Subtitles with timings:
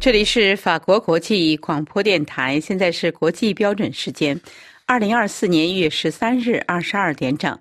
[0.00, 4.40] 这里是法国国际广播电台，现在是国际标准时间，
[4.86, 7.58] 二零二四年一月十三日二十二点整，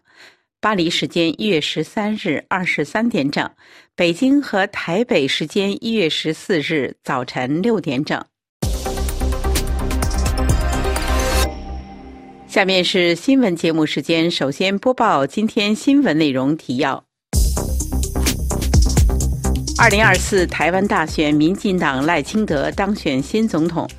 [0.61, 3.52] 巴黎时间一月十三日二十三点整，
[3.93, 8.23] 北京和台北时间一月十四日早晨六点整。
[12.47, 17.08] 下面是新闻节目时间，首先播报今天新闻内容提要。
[19.82, 23.89] 二零二四台湾大选，民进党赖清德当选新总统。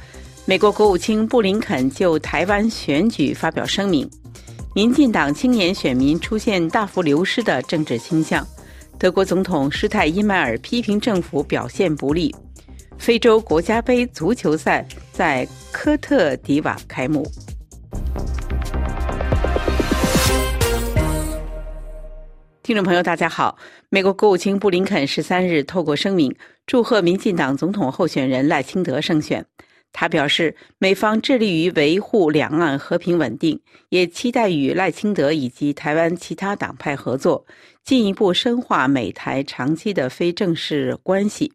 [0.45, 4.09] 美国国务卿布林肯就台湾选举发表声明。
[4.75, 8.47] 民进党青年选民出现大幅流失的政治倾向。
[8.99, 12.35] 德国总统施泰因迈尔批评政府表现不利。
[12.99, 17.27] 非洲国家杯足球赛在科特迪瓦开幕。
[22.63, 23.57] 听众朋友，大家好。
[23.93, 26.33] 美国国务卿布林肯十三日透过声明
[26.65, 29.45] 祝贺民进党总统候选人赖清德胜选。
[29.93, 37.45] 他表示，美方致力于维护两岸和平稳定，也期待与赖清德以及台湾其他党派合作，
[37.83, 41.53] 进一步深化美台长期的非正式关系。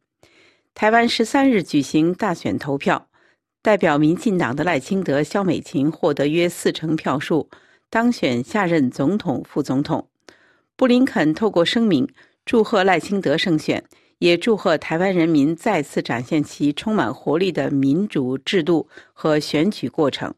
[0.73, 3.08] 台湾十三日举行大选投票，
[3.61, 7.50] 代表民进党的赖清德、萧美琴获得约四成票数，
[7.89, 10.09] 当选下任总统、副总统。
[10.78, 12.09] 布林肯透过声明
[12.45, 13.86] 祝贺赖清德胜选，
[14.18, 20.36] 也祝贺台湾人民再次展现其充满活力的民主制度和选举过程。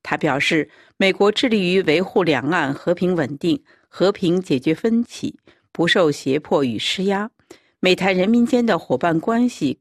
[0.00, 5.40] 他表示，美国致力于维护两岸和平稳定、和平解决分歧，
[5.72, 7.32] 不受胁迫与施压。
[7.80, 9.80] 美台人民间的伙伴关系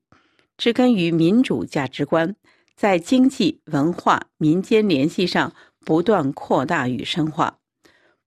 [0.57, 2.35] 植根于民主价值观，
[2.75, 5.53] 在经济、文化、民间联系上
[5.85, 7.59] 不断扩大与深化。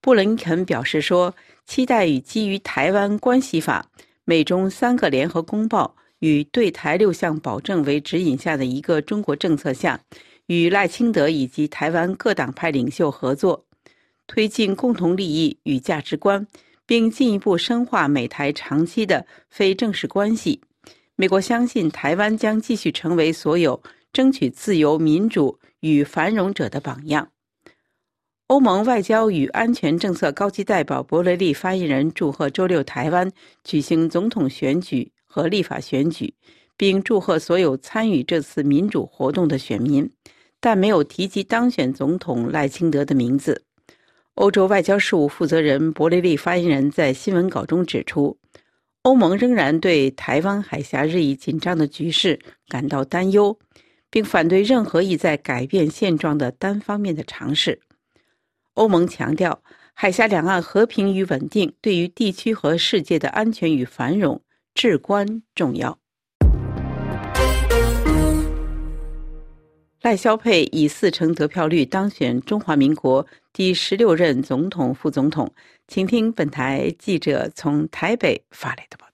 [0.00, 1.34] 布林肯表示说。
[1.67, 3.87] 期待与基于《台湾关系法》、
[4.25, 10.01] 美中三个联合公报与对台六项保证为指引下的一个中国政策下，
[10.47, 13.64] 与赖清德以及台湾各党派领袖合作，
[14.27, 16.47] 推进共同利益与价值观，
[16.86, 20.61] 并进一步深化美台长期的非正式关系。
[21.17, 23.83] 美国相信台湾将继续成为所有
[24.13, 27.29] 争取自由、民主与繁荣者的榜样。
[28.48, 33.32] 欧盟外交与安全政策高级代表博雷利发言人祝贺周六台湾
[33.64, 36.34] 举行总统选举和立法选举，
[36.77, 40.08] 并祝贺所有参与这次民主活动的选民，
[40.60, 43.64] 但没有提及当选总统赖清德的名字。
[44.34, 48.36] 欧洲外交事务负责人博雷利发言人在新闻稿中指出，
[49.02, 52.38] 欧盟仍然对台湾海峡日益紧张的局势
[52.68, 53.58] 感到担忧，
[54.11, 57.80] 并反对任何意在改变现状的单方面的尝试。
[58.74, 59.62] 欧盟强调，
[59.92, 64.42] 海峡两岸和平与稳定对于地区和世界的安全与繁荣
[64.74, 65.96] 至关重要。
[70.02, 75.51] 赖萧佩以四成得票率当选中华民国第十六任总统、副总统。
[75.86, 79.14] 请听本台记者从台北发来的报道。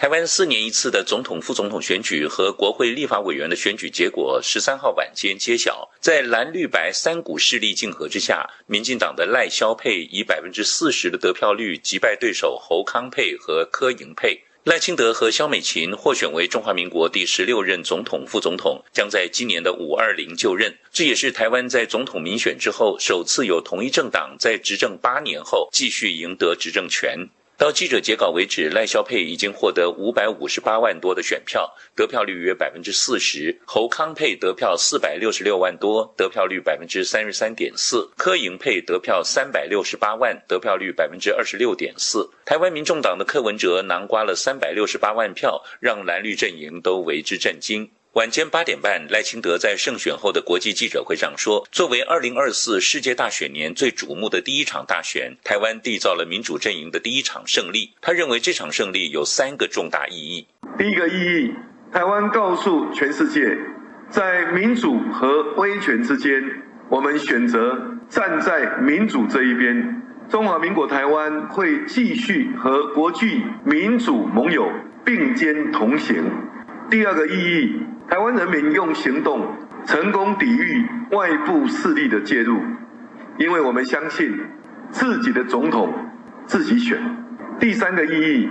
[0.00, 5.86] 台湾四年一次的总统、副总统选举和国会立法委员的选举结果，十三号晚间揭晓。
[6.00, 14.40] 在蓝绿白三股势力竞合之下，民进党的赖萧佩以百分之四十的得票率击败对手侯康佩和柯盈佩。
[14.64, 20.74] 赖清德和萧美琴获选为中华民国第十六任总统、副总统，将在今年的五二零就任。
[20.90, 27.28] 这也是台湾在总统民选之后，首次有同一政党在执政八年后继续赢得执政权。
[27.60, 42.26] 到记者截稿为止，赖萧佩已经获得五百五十八万多的选票，得票率约百分之四十；侯康佩得票四百六十六万多，得票率百分之三十三点四；柯盈佩得票三百六十八万，得票率百分之二十六点四。
[42.46, 47.90] 台湾民众党的柯文哲囊瓜了三百六十八万票，让蓝绿阵营都为之震惊。
[48.14, 57.92] 晚间八点半，赖清德在胜选后的国际记者会上说：“作为二零二四世界大选年最瞩目的第一场大选，台湾缔造了民主阵营的第一场胜利。
[58.00, 60.44] 他认为这场胜利有三个重大意义。
[60.76, 61.54] 第一个意义，
[61.92, 63.56] 台湾告诉全世界，
[64.10, 66.42] 在民主和威权之间，
[66.88, 67.78] 我们选择
[68.08, 70.02] 站在民主这一边。
[70.28, 74.68] 中华民国台湾会继续和国际民主盟友
[75.04, 76.24] 并肩同行。
[76.90, 79.46] 第二个意义。”台湾人民用行动
[79.84, 82.60] 成功抵御外部势力的介入，
[83.38, 84.36] 因为我们相信
[84.90, 85.94] 自己的总统
[86.44, 87.00] 自己选。
[87.60, 88.48] 第三个意义，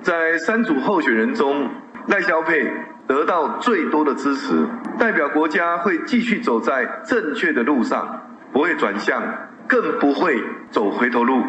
[0.00, 1.68] 在三组候选人中，
[2.06, 2.66] 赖萧佩
[3.06, 4.66] 得到最多的支持，
[4.98, 8.22] 代表国家会继续走在正确的路上，
[8.54, 9.22] 不会转向，
[9.68, 11.42] 更不会走回头路。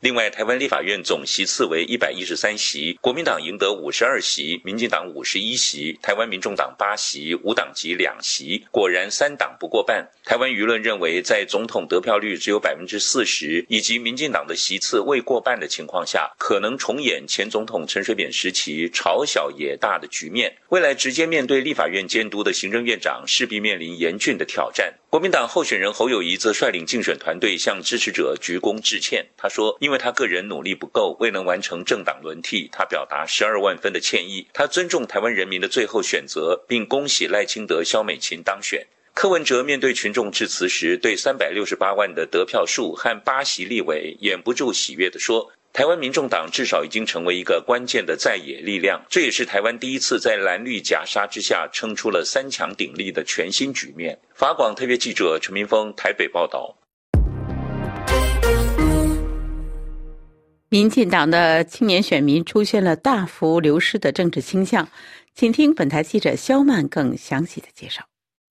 [0.00, 8.66] 另外，台湾立法院总席次为一百一十三席，国民党赢得五十二席，民进党五十一席，台湾民众党八席，无党籍两席。
[8.70, 10.06] 果然三党不过半。
[10.26, 20.52] 台湾舆论认为，在总统得票率只有百分之四十，以及民进党的席次未过半的情况下，可能重演前总统陈水扁时期朝小野大的局面。
[20.70, 24.92] 未来直接面对立法院监督的行政院长，势必面临严峻的挑战。
[25.08, 29.24] 国民党候选人侯友谊则率领竞选团队向支持者鞠躬致歉。
[29.36, 34.48] 他说：“因为他个人努力不够，未能完成政党轮替，他表达十二万分的歉意。
[34.52, 38.84] 他尊重台湾人民的最后选择，并恭喜赖清德、萧美琴当选。”
[39.16, 45.50] 柯文哲面对群众致辞时，对三百六十八万的得票数和八席立委，掩不住喜悦地说。
[45.72, 54.18] 台湾民众党至少已经成为一个关键的在野力量，这也是台湾第一次在蓝绿夹杀之下撑出了三强鼎立的全新局面。
[54.34, 56.76] 法广特别记者陈明峰台北报道。
[60.68, 64.86] 民进党的青年选民出现了大幅流失的政治倾向，
[65.34, 68.04] 请听本台记者肖曼更详细的介绍。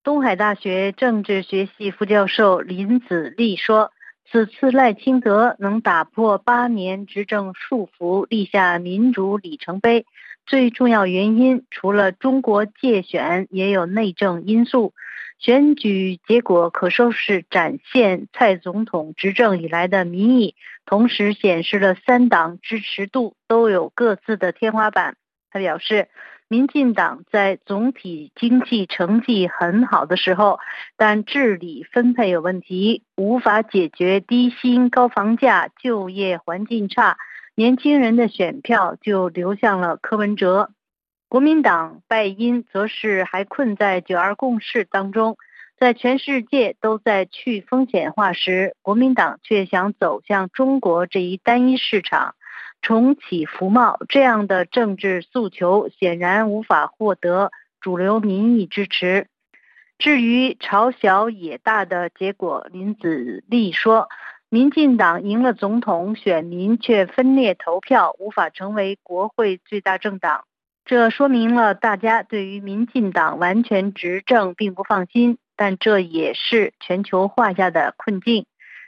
[0.06, 3.92] 东海大学政治学系副教授林子立说。
[4.30, 10.06] 此次赖清德能打破八年执政束缚，立下民主里程碑，
[10.46, 14.94] 最重要原因除了中国界选，也有内政因素。
[15.40, 20.56] 选举结果可说是展现蔡总统执政以来的民意，
[20.86, 25.18] 同时显示了三党支持度都有各自的天花板。
[25.50, 26.10] 他表示。
[26.48, 30.60] 民进党在总体经济成绩很好的时候，
[30.96, 37.18] 但治理分配有问题，无法解决低薪、高房价、就业环境差，
[37.56, 40.70] 年轻人的选票就流向了柯文哲。
[41.28, 45.38] 国民党败因则是还困在九二共识当中，
[45.80, 52.36] 在全世界都在去风险化时，国民党却想走向中国这一单一市场。
[52.81, 57.51] 重启服贸这样的政治诉求显然无法获得
[57.81, 59.27] 主流民意支持。
[59.98, 64.10] 至于朝小野大的结果，林子立说，
[64.50, 70.44] 民进党赢了总统，选民却分裂投票，无法成为国会最大政党。
[70.83, 78.45] 这说明了大家对于民进党完全执政并不放心，但这也是全球化下的困境。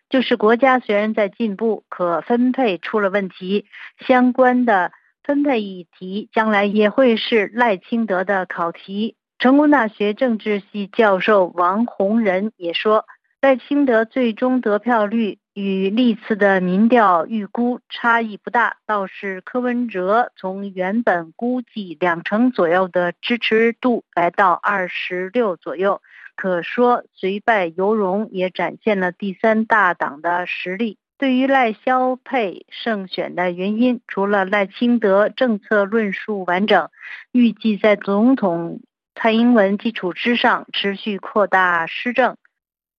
[0.09, 3.65] 就是国家虽然在进步，可分配出了问题，
[4.07, 4.91] 相关的
[5.23, 9.15] 分配议题将来也会是赖清德的考题。
[9.39, 13.05] 成功大学政治系教授王洪仁也说，
[13.41, 26.01] 赖清德最终得票率与历次的民调预估差异不大，倒是柯文哲从原本估计两成左右的支持度来到二十六左右。
[26.37, 30.97] 可说虽败犹荣，也展现了第三大党的实力。
[31.17, 36.89] 对于赖萧配胜选的原因，除了赖清德政策论述完整，
[37.31, 38.81] 预计在总统
[39.15, 42.37] 蔡英文基础之上持续扩大施政，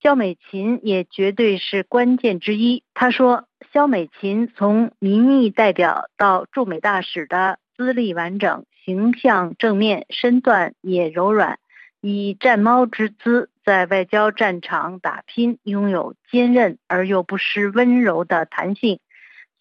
[0.03, 2.83] 肖美琴也绝对是关键之一。
[2.93, 11.61] 他说，肖美琴从民意代表到驻美大使的资历完整，形象正面，身段也柔软。
[12.01, 19.01] 以战猫之姿在外交战场打拼，拥有坚韧而又不失温柔的弹性，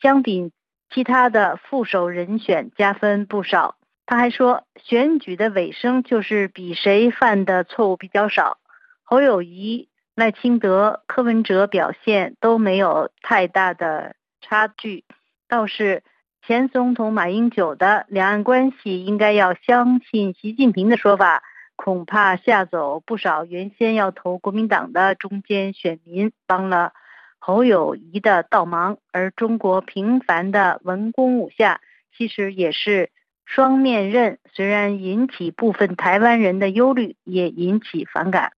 [0.01, 0.51] 相比
[0.89, 3.75] 其他的副手人选加分不少。
[4.06, 8.58] 他还说，选举的尾声就是比谁犯的错误比较少。
[9.03, 15.03] 侯友谊、赖清德、柯文哲表现都没有太大的差距，
[15.50, 16.03] 倒是
[16.46, 21.41] 前总统马英九的两岸关系应该要相信习近平的说法。
[21.77, 26.91] 恐怕吓走不少原先要投国民党的中间选民，帮了
[27.39, 28.98] 侯友谊的倒忙。
[29.13, 31.79] 而中国频繁的文攻武下，
[32.17, 33.12] 其实也是
[33.46, 38.51] 双面刃，虽然引起部分台湾人的忧虑，也引起反感。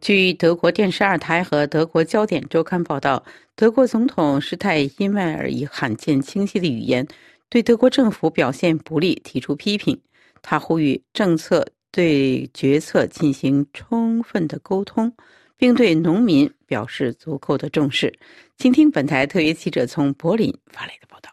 [0.00, 3.22] 据德国电视二台和德国焦点周刊报道，
[3.54, 7.06] 德国总统施泰因迈尔以罕见清晰的语言。
[7.50, 9.98] 对德国政府表现不利提出批评，
[10.42, 15.10] 他呼吁政策对决策进行充分的沟通，
[15.56, 18.12] 并对农民表示足够的重视。
[18.58, 21.30] 请听本台特约记者从柏林发来的报道。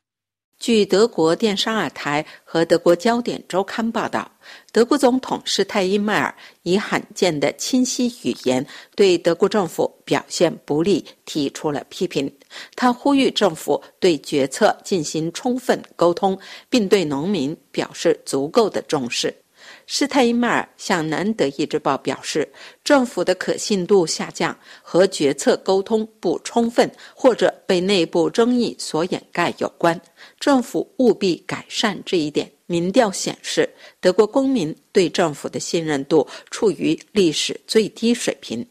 [0.65, 4.31] 据德国电商二台和德国焦点周刊报道，
[4.72, 12.36] 德国总统施泰因迈尔以罕见的清晰语言对德国政府表现不利提出了批评。
[12.75, 16.36] 他呼吁政府对决策进行充分沟通，
[16.67, 19.31] 并对农民表示足够的重视。
[19.88, 22.51] 施泰因迈尔向南德意志报表示，
[22.84, 30.00] 政府的可信度下降和决策沟通不充分，或者被内部争议所掩盖有关。
[30.45, 32.51] 政府务必改善这一点。
[32.67, 33.67] 民调显示，
[33.99, 38.63] 德国公民对政府的信任度处于历史最低水平。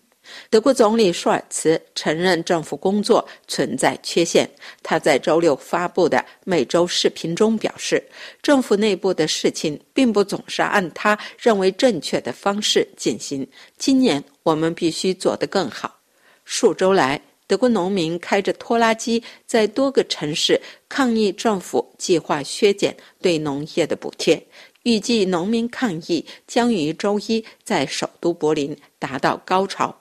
[0.49, 4.49] 德国总理舒尔茨承认政府工作存在缺陷。
[4.85, 8.01] 他在周六发布的每周视频中表示，
[8.41, 13.45] 政府内部的事情并不总是按他认为正确的方式进行。
[13.79, 15.99] 今年我们必须做得更好。
[16.45, 24.43] 数周来，德国农民开着拖拉机在多个城市抗议政府计划削减对农业的补贴。
[24.85, 29.95] 预计农民抗议将于周一在首都柏林达到高潮。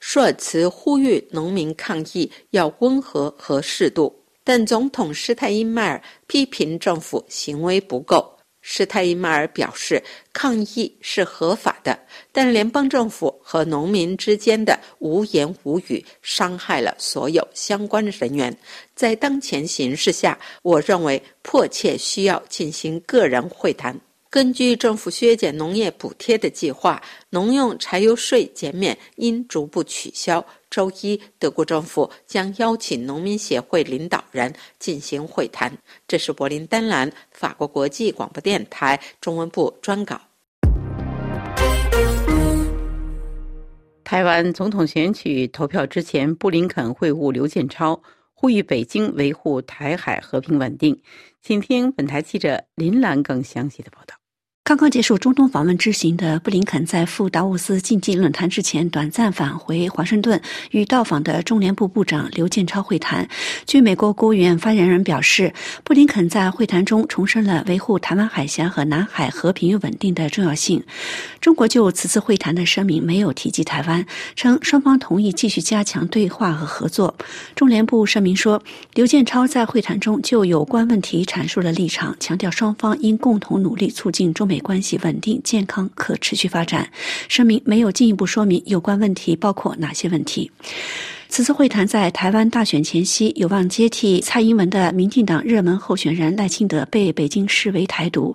[0.00, 8.36] 舒尔茨呼吁农民抗议要温和和适度，但总统施泰因迈尔批评政府行为不够。
[8.60, 10.02] 施泰因迈尔表示，
[10.32, 11.98] 抗议是合法的，
[12.30, 18.56] 但联邦政府和农民之间的无言无语伤害了所有相关的人员。
[18.94, 23.98] 在当前形势下，我认为迫切需要进行个人会谈。
[24.32, 30.44] 根据政府削减农业补贴的计划，农用柴油税减免应逐步取消。
[30.70, 35.76] 周一，德国政府将邀请农民协会领导人进行会谈。
[36.06, 40.20] 这是柏林丹兰法国国际广播电台中文部专稿。
[44.04, 48.00] 台湾总统选举投票之前，布林肯会晤刘建超，
[48.32, 50.96] 呼吁北京维护台海和平稳定。
[51.42, 54.14] 请听本台记者林兰更详细的报道。
[54.70, 63.28] 刚刚结束中东访问之行的布林肯，在赴达沃斯竞技论坛之前，短暂返回华盛顿，与到访的中联部部长刘建超会谈。
[63.66, 70.80] 据美国国务院发言人表示，布林肯在会谈中重申了维护台湾海峡和南海和平与稳定的重要性。
[71.40, 77.16] 中国就此次会谈的声明没有提及台湾，称双方同意继续加强对话和合作。
[77.56, 78.62] 中联部声明说，
[78.94, 84.59] 刘建超在会谈中就有关问题阐述了立场，强调双方应共同努力促进中美。
[84.60, 86.88] 关系稳定、健康、可持续发展。
[87.28, 90.50] 声明没有进一步说明有关问题包括哪些问题。
[91.28, 98.34] 此次会谈在台湾大选前夕，有望接替蔡英文的民进党热门候选人赖清德被北京视为台独。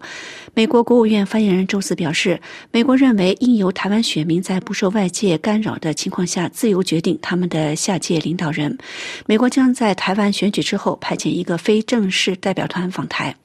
[0.57, 2.39] 美国国务院发言人周四表示，
[2.71, 8.77] 美国认为应由台湾选民在不受外界干扰的情况下自由决定他们的下届领导人。
[9.25, 13.35] 美国将在台湾选举之后派遣一个非正式代表团访台。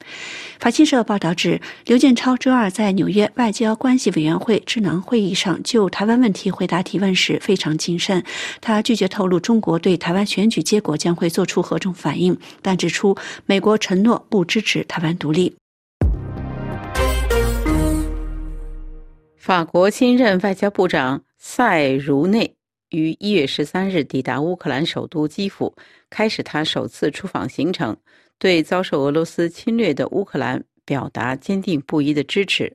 [0.57, 8.23] 法新社报道指，刘建超周二在纽约外交关系委员会智囊会议上就台湾问题回答提问时非常谨慎。
[8.61, 15.53] 他拒绝透露中国对台湾选举结果将会做出何种反应，但指出美国承诺不支持台湾独立。
[19.41, 22.55] 法国新任外交部长塞茹内
[22.91, 25.75] 于一月十三日抵达乌克兰首都基辅，
[26.11, 27.97] 开始他首次出访行程。
[28.37, 32.71] 对遭受俄罗斯侵略的乌克兰表达坚定不移的支持。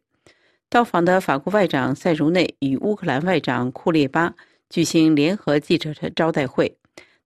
[0.68, 4.34] 到访的法国外长塞茹内与乌克兰外长库列巴
[4.68, 6.76] 举行联合记者的招待会。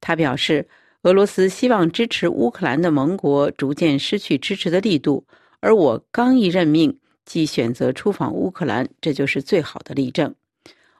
[0.03, 0.69] 他表示，
[1.05, 5.25] 俄罗斯希望支持乌克兰的盟国逐渐失去支持的力度，
[5.61, 6.95] 而我刚一任命
[7.25, 10.35] 即选择出访乌克兰，这就是最好的例证。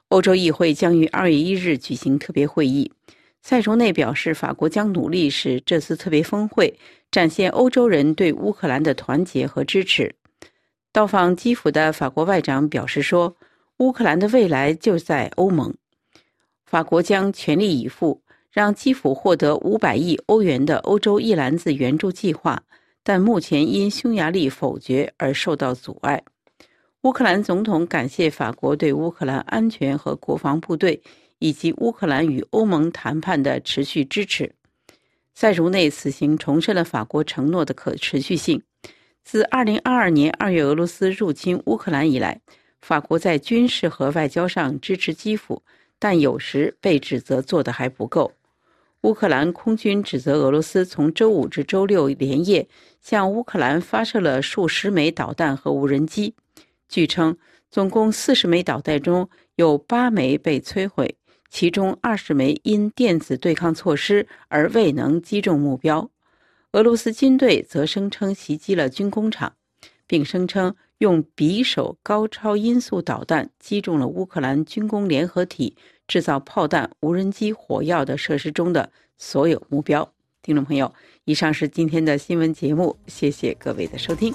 [0.09, 2.91] 欧洲议会将于二月一日举行特别会议。
[3.41, 6.77] 塞茹内表示，法国将努力使这次特别峰会。
[7.11, 10.15] 展现欧洲人对乌克兰的团结和支持。
[10.93, 13.35] 到访基辅的法国外长表示说
[13.79, 15.75] ：“乌克兰的未来就在欧盟，
[16.65, 22.63] 法国将全力以赴让基辅获得五百亿欧元的欧洲一篮子援助计划，
[23.03, 26.21] 但目前因匈牙利否决而受到阻碍。”
[27.03, 31.01] 乌克兰总统感谢法国对乌克兰安全和国防部队
[31.39, 34.51] 以及乌克兰与欧盟谈判的持续支持。
[35.33, 38.61] 塞茹内此行重申了法国承诺的可持续性。
[39.23, 42.39] 自2022年2月俄罗斯入侵乌克兰以来，
[42.81, 45.63] 法国在军事和外交上支持基辅，
[45.97, 48.31] 但有时被指责做得还不够。
[49.01, 52.67] 乌克兰空军指责俄罗斯从周五至周六连夜
[53.01, 56.35] 向乌克兰发射了数十枚导弹和无人机。
[56.87, 57.37] 据称，
[57.69, 61.15] 总共40枚导弹中有8枚被摧毁。
[61.49, 66.09] 其中二十枚因电子对抗措施而未能击中目标。
[66.71, 69.53] 俄罗斯军队则声称袭击了军工厂，
[70.07, 75.75] 并声称用匕首高超音速导弹击中了乌克兰军工联合体
[76.07, 80.13] 制造炮弹、无人机、火药的设施中的所有目标。
[80.41, 80.93] 听众朋友，
[81.25, 84.33] 以上是今天的新闻节目，谢谢各位的收听。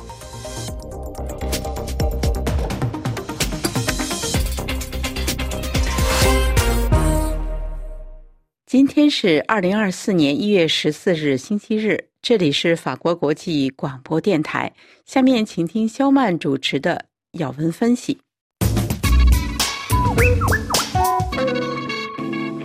[8.67, 12.09] 今天是二零二四年一月十四日，星期日。
[12.23, 14.73] 这里是法国国际广播电台。
[15.05, 18.19] 下面请听肖曼主持的要闻分析。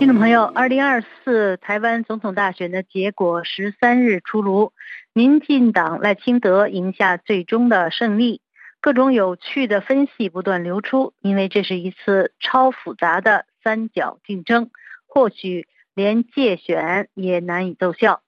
[0.02, 4.72] 听众朋友，二零二四台湾总统大选的结果十三日出炉，
[5.12, 8.40] 民进党赖清德赢下最终的胜利。
[8.80, 14.72] 各种有趣的分析不断流出，因为这是一次超复杂的三角竞争，
[15.06, 15.68] 或许。
[15.94, 18.22] 连借选也难以奏效。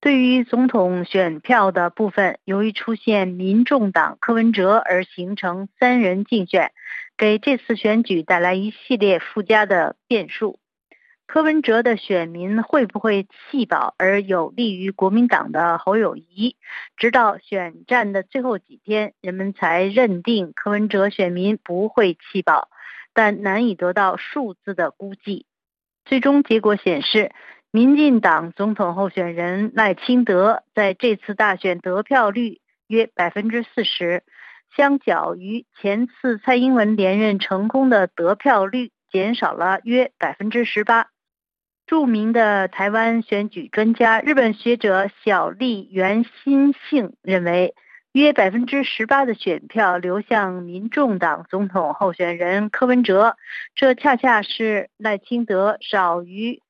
[0.00, 6.72] 对于总统选票的部分，由于出现民众党柯文哲而形成三人竞选，
[7.18, 10.58] 给这次选举带来一系列附加的变数。
[11.32, 16.56] 柯文哲的选民会不会弃保，而有利于国民党的侯友谊？
[16.96, 22.68] 直到选战的最后几天，人们才认定柯文哲选民不会弃保，
[23.14, 25.46] 但难以得到数字的估计。
[26.04, 27.30] 最终结果显示，
[27.70, 34.24] 民进党总统候选人赖清德在这次大选得票率约百分之四十，
[34.76, 41.06] 相较于前次蔡英文连任成功的得票率减少了约百分之十八。
[41.90, 47.74] 著名的台湾选举专家、日本学者小笠原新幸认为。
[48.12, 53.36] 约百分之十八的选票流向民众党总统候选人柯文哲，
[53.76, 56.60] 这恰恰是赖清德少于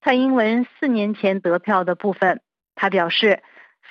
[0.00, 2.40] 蔡英文四年前得票的部分。
[2.76, 3.42] 他表示，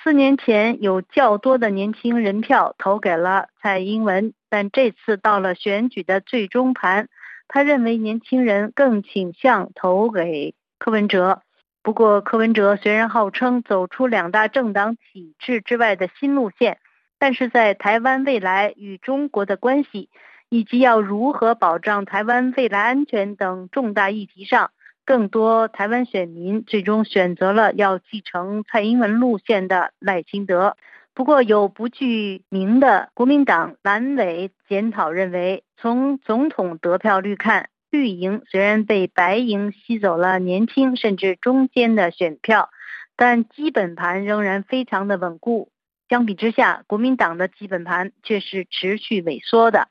[0.02, 7.08] 四年前有较多的年轻人票投给了蔡英文，但这次到了选举的最终盘，
[7.46, 11.42] 他认为年轻人更倾向投给柯文哲。
[11.82, 16.78] 不过，柯文哲虽然号称走出两大政党体制之外的新路线。
[17.18, 20.10] 但是在台湾未来与中国的关系，
[20.50, 24.70] 以及要如何保障台湾未来安全等重大议题上，
[25.06, 30.76] 更多台湾选民最终选择了要继承蔡英文路线的赖清德。
[31.14, 42.68] 不过，有不具名的国民党蓝委检讨认为，从总统得票率看，绿营虽然被白营吸走了年轻甚至中间的选票，
[43.16, 45.70] 但基本盘仍然非常的稳固。
[46.10, 49.88] 相比之下，国民党的基本盘却是持续萎缩的。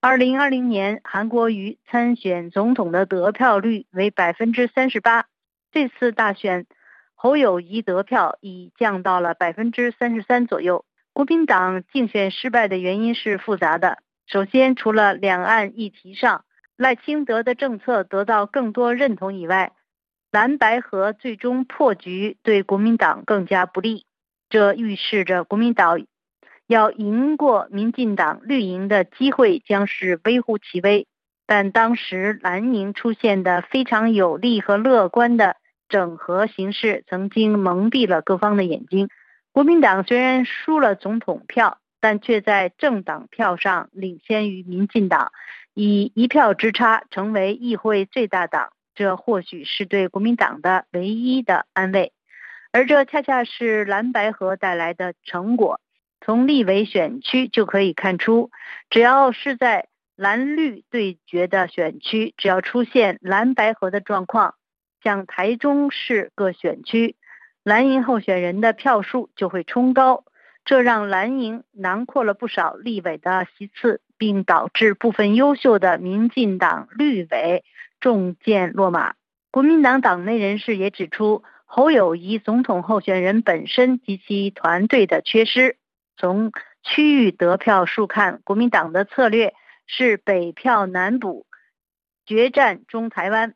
[0.00, 5.26] 二零二零年，韩国瑜参选总统的得票率为百分之三十八，
[5.72, 6.66] 这次大选，
[7.14, 10.84] 侯友谊得票已降到了百分之三十三左右。
[11.12, 13.98] 国民党竞选失败的原因是复杂的。
[14.26, 16.44] 首先，除了两岸议题上
[16.76, 19.72] 赖清德的政策得到更多认同以外，
[20.30, 24.04] 蓝白河最终破局对国民党更加不利。
[24.50, 25.98] 这预示着国民党
[26.66, 31.06] 要赢过民进党绿营的机会将是微乎其微。
[31.46, 35.56] 但当时蓝营出现的非常有利和乐观的
[35.88, 39.08] 整合形势，曾经蒙蔽了各方的眼睛。
[39.52, 45.30] 国民党虽然输了总统票，但却在政党票上领先于民进党，
[45.78, 48.72] 以一票之差成为议会最大党。
[48.94, 52.14] 这或许是对国民党的唯一的安慰。
[52.72, 55.80] 而这恰恰是蓝白河带来的成果。
[56.22, 58.50] 从立委选区就可以看出，
[58.88, 64.54] 只要是在蓝绿对决的选区，只要出现蓝白河的状况，
[65.02, 67.16] 像台中市各选区，
[67.62, 70.24] 蓝营候选人的票数就会冲高，
[70.64, 77.64] 这让蓝营囊括了不少立委的席次，并导致部分优秀的民进党绿委
[78.00, 79.14] 中箭落马。
[79.50, 81.42] 国民党党内人士也指出。
[81.68, 85.76] 侯友谊总统候选人本身及其团队的缺失。
[86.16, 86.52] 从
[86.84, 89.52] 区域得票数看，国民党的策略
[89.84, 91.44] 是北票南补，
[92.24, 93.54] 决战中台湾。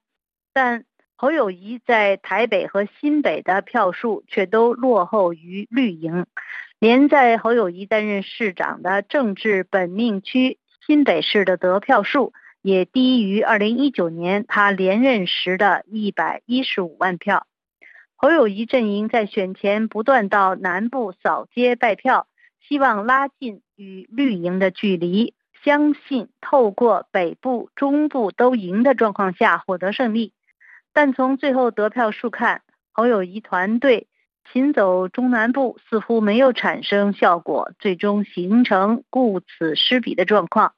[0.53, 6.27] 但侯友谊在台北和新北的票数却都落后于绿营，
[6.81, 17.47] 连在侯友谊担任市长的政治本命区新北市的得票数也低于2019年他连任时的一百一十五万票。
[18.17, 22.27] 侯友谊阵营在选前不断到南部扫街拜票，
[22.67, 30.33] 希望拉近与绿营的距离，相信透过北部、中部都赢的状况下获得胜利。
[30.95, 32.63] 但从最后得票数看，
[32.93, 34.07] 侯友谊团队
[34.53, 40.75] 行走中南部似乎没有产生效果，最终形成顾此失彼的状况。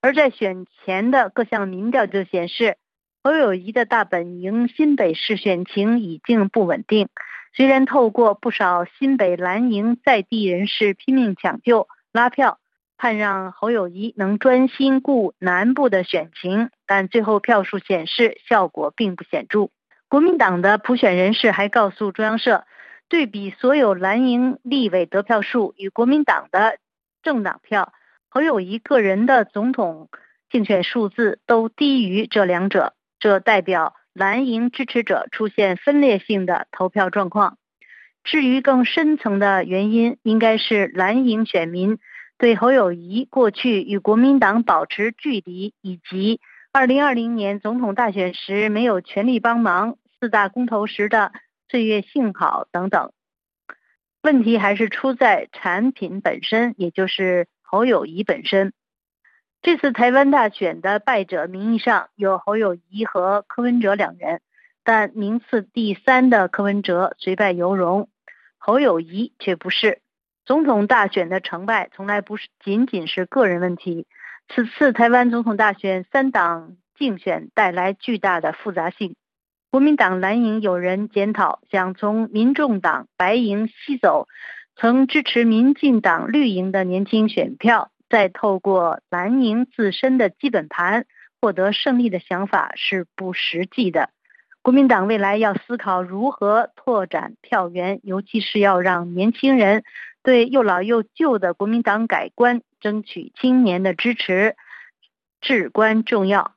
[0.00, 2.76] 而在选前的各项民调就显示。
[3.24, 7.08] 侯友谊的大本营新北市选情已经不稳定，
[7.56, 12.60] 虽然透过不少新北蓝营在地人士拼命抢救拉票，
[12.96, 19.70] 盼让侯友谊能专心顾南部的选情，但最后票数显示效果并不显著。
[20.06, 22.64] 国民党的普选人士还告诉中央社，
[23.08, 26.78] 对比所有蓝营立委得票数与国民党的
[27.22, 27.92] 政党票，
[28.28, 30.08] 侯友谊个人的总统
[30.50, 37.58] 竞选数字都低于这两者，这代表蓝营支持者出现分裂性的投票状况。
[38.24, 41.98] 至于更深层的原因，应该是蓝营选民
[42.38, 46.40] 对侯友谊过去与国民党保持距离，以及
[46.72, 51.30] 二零二零年总统大选时没有全力帮忙、四大公投时的
[51.68, 53.12] 岁月静好等等。
[54.22, 58.72] 问题还是出在产品本身，也就是侯友谊本身。
[59.62, 64.40] 这次台湾大选的败者名义上有侯友谊和柯文哲两人，
[64.84, 68.08] 但名次第三的柯文哲虽败犹荣。
[68.58, 70.00] 侯友谊却不是
[70.44, 74.06] 总统大选的成败，从来不是仅仅是个人问题。
[74.48, 79.16] 此次台湾总统大选三党竞选带来巨大的复杂性。
[79.76, 84.26] 国民党蓝营有人检讨，想从民众党白营吸走
[84.74, 91.04] 曾支持民进党绿营的年轻选票，再透过蓝营自身的基本盘
[91.42, 94.08] 获得胜利的想法是不实际的。
[94.62, 99.84] 国民党未来要思考如何拓展票源，尤其是要让年轻人
[100.22, 104.56] 对又老又旧的国民党改观，争取青年的支持，
[105.42, 106.55] 至关重要。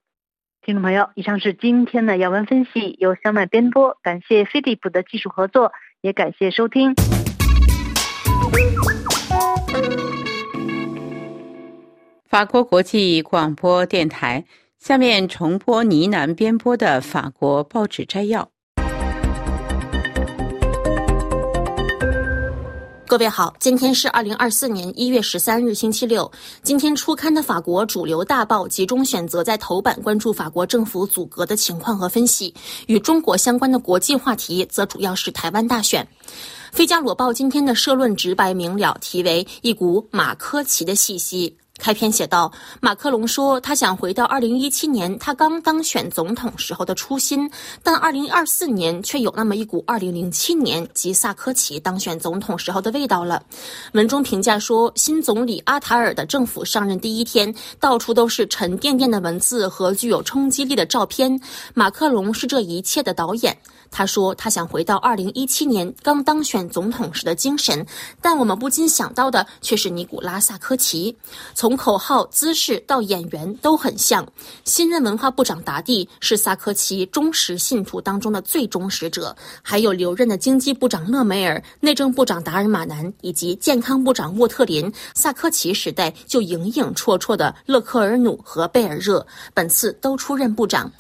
[0.61, 6.93] 听众朋友，以上是今天的要闻分析，由小麦编播，感谢飞利浦的技术合作，也感谢收听。
[12.27, 14.43] 法国国际广播电台。
[14.77, 18.49] 下面重播呢喃编播的法国报纸摘要。
[23.09, 26.31] 各位好，今天是二零二四年一月十三日，星期六。
[26.61, 32.53] 今天初刊的法国主流大报集中选择在头版关注法国政府阻隔的情况和分析，
[32.85, 36.07] 与中国相关的国际话题则主要是台湾大选。
[36.71, 41.57] 《费加罗报》今天的社论直白明了，题为“一股马科奇的气息”。
[41.79, 47.49] 开篇写道：“马克龙说，他想回到2017年他刚当选总统时候的初心，
[47.81, 53.41] 但2024年却有那么一股2007年即萨科齐当选总统时候的味道了。”
[53.93, 61.39] 文中评价说，新总理阿塔尔的政府上任第一天，到处都是沉甸甸的文字和具有冲击力的照片。
[61.73, 63.57] 马克龙是这一切的导演。
[63.91, 67.83] 他说：“他想回到2017年刚当选总统时的精神，
[68.21, 71.15] 但我们不禁想到的却是尼古拉·萨科齐。
[71.55, 74.27] 从从口号、姿势到演员都很像。
[74.65, 84.91] 新任文化部长达蒂是萨科齐忠实信徒当中的最忠实者，还有留任的经济部长勒梅尔、内政部长达尔马南以及健康部长沃特林。
[85.13, 90.91] 萨科齐时代就影影绰绰的勒克尔努和贝尔热，本次都出任部长。”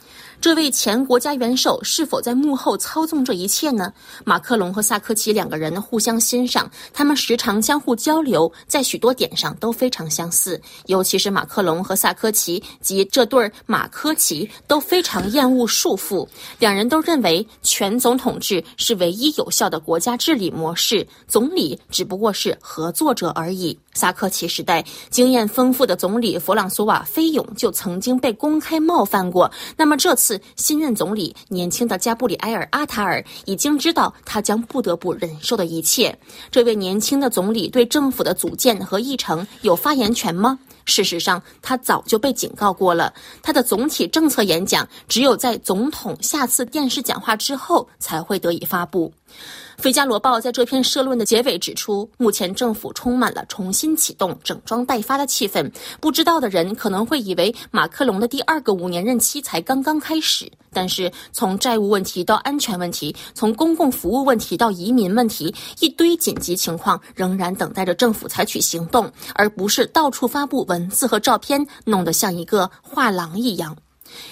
[0.41, 3.91] 这位前国家元首是否在幕后操纵这一切呢？
[4.23, 10.59] 马克龙和萨科齐两个人互相欣赏，他们时常相互交流，在许多点上都非常相似。
[10.85, 16.25] 尤其是马克龙和萨科齐及这对马科齐都非常厌恶束缚，
[16.57, 23.77] 两人都认为全总统制是唯一有效的国家治理模式，总理只不过是合作者而已。
[23.93, 29.51] 萨科齐时代经验丰富的总理弗朗索瓦·菲永就曾经被公开冒犯过。
[29.75, 36.17] 那么这次新任总理年轻的加布里埃尔·阿塔尔已经知道他将不得不忍受的一切。
[36.51, 40.57] 这位年轻的总理对政府的组建和议程有发言权吗？
[40.85, 43.13] 事实上，他早就被警告过了。
[43.43, 49.11] 他的总体政策演讲只有在总统下次电视讲话之后才会得以发布。
[49.77, 55.71] 《费加罗报》在这篇社论的结尾指出，目前政府充满了重新启动、整装待发的气氛。
[56.01, 60.51] 不知道的人可能会以为马克龙的第二个五年任期才刚刚开始。
[60.73, 73.77] 但是，从债务问题到安全问题，从公共服务问题到移民问题，一堆紧急情况仍然等待着政府采取行动，而不是到处发布文字和照片，弄得像一个画廊一样。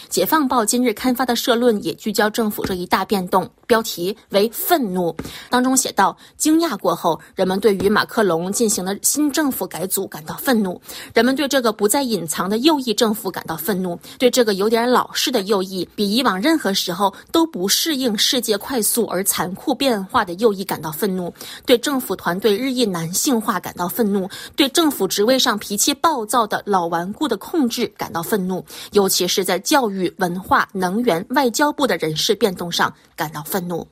[0.09, 5.15] 解放报今日刊发的社论也聚焦政府这一大变动，标题为“愤怒”。
[5.49, 10.79] 当中写道：惊讶过后，人们对于马克龙进行的新政府改组感到愤怒；
[11.13, 21.33] 人们对这个不再隐藏的右翼政府感到愤怒，对这个有点老式的右翼，比以往任何时候都不适应世界快速而残酷变化的右翼感到愤怒，
[21.65, 29.96] 对政府团队日益男性化感到愤怒，对政府职位上脾气暴躁的老顽固的控制感到愤怒，尤其是在教育。
[29.97, 33.87] 与文化、能源、外交部的人事变动上感到愤怒。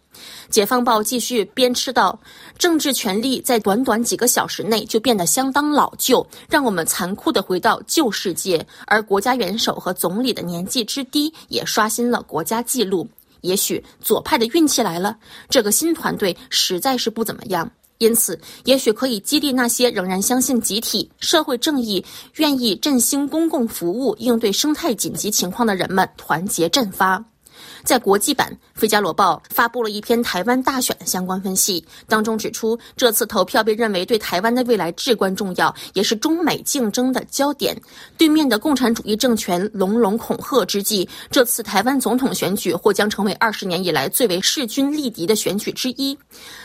[0.50, 2.18] 解放报继续鞭笞道：
[2.58, 8.65] 政治权力在短短几个小时内就变得相当老旧，让我们残酷的回到旧世界。
[8.86, 13.10] 而国家元首和总理的年纪之低，也刷新了国家纪录。
[13.41, 15.18] 也许左派的运气来了，
[15.50, 17.70] 这个新团队实在是不怎么样。
[17.97, 22.03] 因此，也许可以激励那些仍然相信集体社会正义、
[22.36, 27.23] 愿意振兴公共服务、应对生态紧急情况的人们团结振发。
[27.84, 37.75] 在国际版，《费加罗报》发布了一篇台湾大选的相关分析，当中指出，这次投票被认为对台湾的未来至关重要，也是中美竞争的焦点。
[38.17, 46.15] 对面的共产主义政权隆隆恐吓之际，这次台湾总统选举或将成为二十年以来最为势均力敌的选举之一。《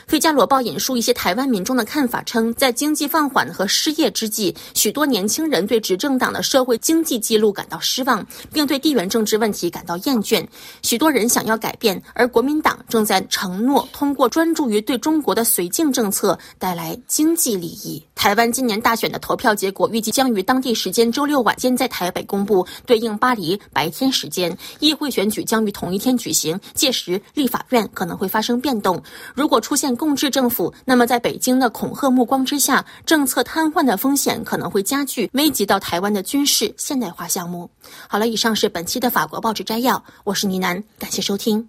[0.07, 10.45] 费加罗报》引述一些台湾民众的看法称，在经济放缓和失业之际，许多年轻人对执政党的社会经济记录感到失望，并对地缘政治问题感到厌倦。
[10.91, 18.05] 许多人想要改变，而国民党正在承诺通过专注于对中国的绥靖政策带来经济利益。
[18.17, 24.59] 台湾今年大选的投票结果预计将于当地时间周六晚间在台北公布，对应巴黎白天时间。
[24.81, 29.01] 议会选举将于同一天举行，届时立法院可能会发生变动。
[29.33, 37.71] 如果出现共治政府，那么在北京的恐吓目光之下，政策瘫痪的风险可能会加剧，危及到台湾的军事现代化项目。
[38.09, 40.80] 好了，以上是本期的法国报纸摘要，我是倪楠。
[40.99, 41.69] 感谢收听。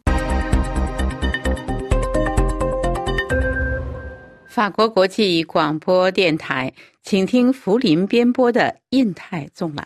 [4.47, 9.85] 法国国际广播电台，请听福林编播的《印太纵览》。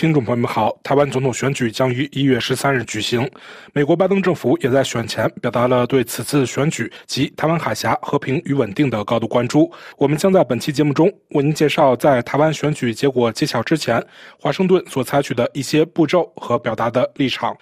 [0.00, 3.30] 听众朋友们好，台湾总统选举将于一月十三日举行。
[3.74, 9.70] 美国拜登政府也在选前表达了对此次选举及台湾海峡和平与稳定的高度关注。
[9.98, 14.02] 我们将在本期节目中为您介绍，在台湾选举结果揭晓之前，
[14.40, 17.54] 华盛顿所采取的一些步骤和表达的立场。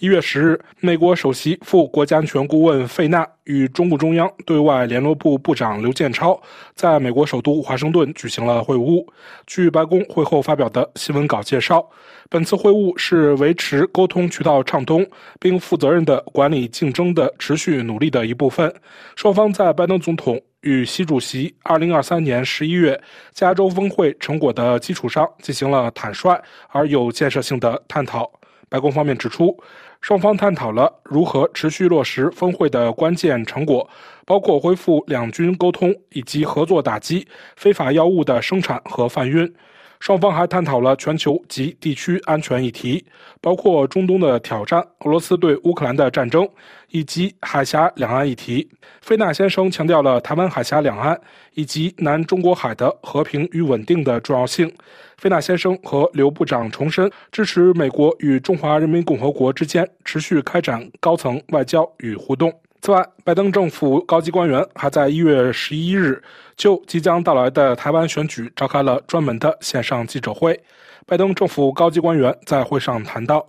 [0.00, 6.38] 一月十日，美国首席副国家安全顾问费纳与中共中央对外联络部部长刘建超
[6.74, 9.06] 在美国首都华盛顿举行了会晤。
[9.46, 11.88] 据白宫会后发表的新闻稿介绍，
[12.28, 15.06] 本次会晤是维持沟通渠道畅通
[15.38, 18.74] 并负责任的管理竞争的持续努力的一部分。
[19.14, 23.00] 双方在拜登总统与习主席2023年11月
[23.32, 26.36] 加州峰会成果的基础上，进行了坦率
[26.70, 28.28] 而有建设性的探讨。
[28.68, 29.56] 白宫方面指出。
[30.04, 33.88] 双方探讨了如何持续落实峰会的关键成果，
[34.26, 39.50] 包括恢复两军沟通以及合作打击非法药物的生产和贩运。
[40.00, 43.04] 双方还探讨了全球及地区安全议题，
[43.40, 46.46] 包括中东的挑战、俄罗斯对乌克兰的战争
[46.90, 48.68] 以及海峡两岸议题。
[49.00, 51.18] 菲纳先生强调了台湾海峡两岸
[51.54, 54.70] 以及南中国海的和平与稳定的重要性。
[55.16, 62.52] 菲纳先生和刘部长重申支持美国与中华人民共和国之间持续开展高层外交与互动。
[62.84, 66.22] 此外，拜登政府高级官员还在一月十一日
[66.54, 70.60] 就即将到来的台湾选举召开了专门的线上记者会。
[71.06, 73.48] 拜登政府高级官员在会上谈到，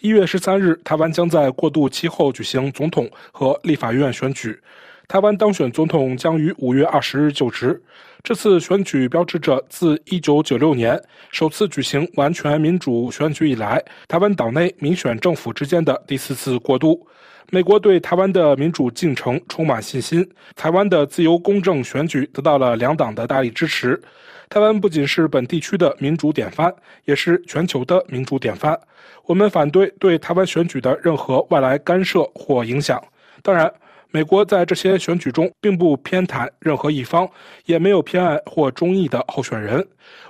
[0.00, 4.60] 一月十三日台湾将在过渡期后举行总统和立法院选举，
[5.08, 7.82] 台湾当选总统将于五月二十日就职。
[8.22, 17.06] 这次选举标志着自一九九六年首次举行完全民主选举以来，台湾岛内民选政府之间的第四次过渡。
[17.50, 24.00] 美国对台湾的民主进程充满信心，台湾的自由公正选举得到了两党的大力支持。
[24.48, 28.78] 台湾不仅是本地区的民主典范，也是全球的民主典范。
[29.24, 33.02] 我们反对对台湾选举的任何外来干涉或影响。
[33.42, 33.72] 当然，
[34.10, 37.28] 美国在这些选举中并不偏袒任何一方，
[37.66, 39.86] 也没有偏爱或中意的候选人。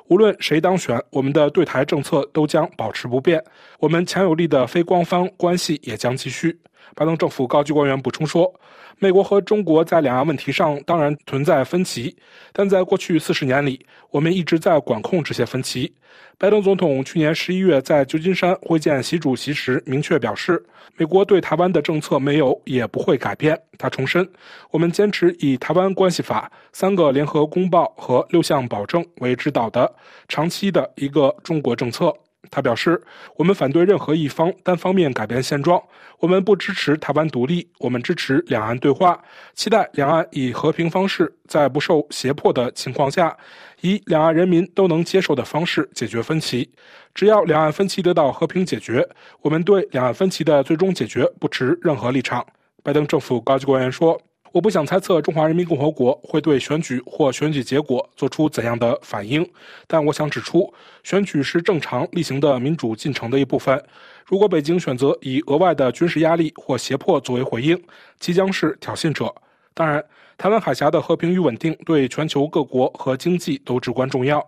[0.08, 3.42] 无论谁当选，我们的对台政策都将保持不变。
[3.78, 6.58] 我们强有力的非官方关系也将继续。
[6.94, 8.52] 拜登政府高级官员补充说
[8.98, 12.16] ：“美国和中国在两岸问题上当然存在分歧，
[12.52, 15.92] 但在过去四十年里，我们一直在管控这些分歧。”
[16.36, 20.64] 拜登总统去年十一月在旧金山会见习主席时明确表示，
[20.96, 23.60] 美国对台湾的政策没有也不会改变。
[23.78, 24.28] 他重申
[24.70, 29.92] ：“我们坚持以《台湾关系法》、三个联合公报和六项保证为指导的
[30.28, 32.12] 长期的一个中国政策。”
[32.54, 33.02] 他表示
[33.36, 35.82] ：“我们反对任何一方单方面改变现状。
[36.20, 37.68] 我们不支持台湾独立。
[37.80, 39.20] 我们支持两岸对话，
[39.54, 43.36] 期待两岸以和平方式，在不受胁迫的情况下，
[43.80, 46.70] 以两岸人民都能接受的方式解决分歧。
[47.12, 49.04] 只要两岸分歧得到和平解决，
[49.42, 52.46] 我们对两岸分歧的最终解决不持任何立场。”
[52.84, 54.20] 拜登政府高级官员说。
[54.54, 59.44] 我不想猜测中华人民共和国会对选举或选举结果做出怎样的反应，
[59.88, 63.84] 但我想指出，选举是正常例行的民主进程的一部分。
[64.24, 67.76] 如果北京选择以额外的军事压力或胁迫作为回应，
[68.20, 69.34] 即将是挑衅者。
[69.74, 70.00] 当然，
[70.38, 74.40] 台湾海峡的和平与稳定对全球各国和经济都至关重要。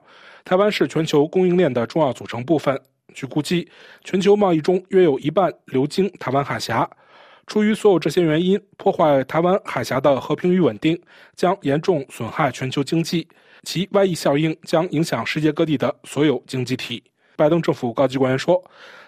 [0.45, 2.81] 台湾是全球供应链的重要组成部分。
[3.13, 3.69] 据估计，
[4.05, 6.89] 全球贸易中约有一半流经台湾海峡。
[7.47, 11.01] 出于所有这些原因，破坏台湾海峡的和平与稳定
[11.35, 13.27] 将严重损害全球经济，
[13.63, 17.03] 其外溢效应将影响世界各地的所有经济体。
[17.37, 18.63] 拜登政府高级官员说，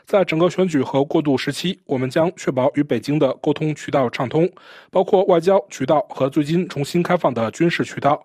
[0.07, 4.48] 在整个选举和过渡时期，我们将确保与北京的沟通渠道畅通，
[4.90, 8.24] 包括外交渠道和最近重新开放的军事渠道。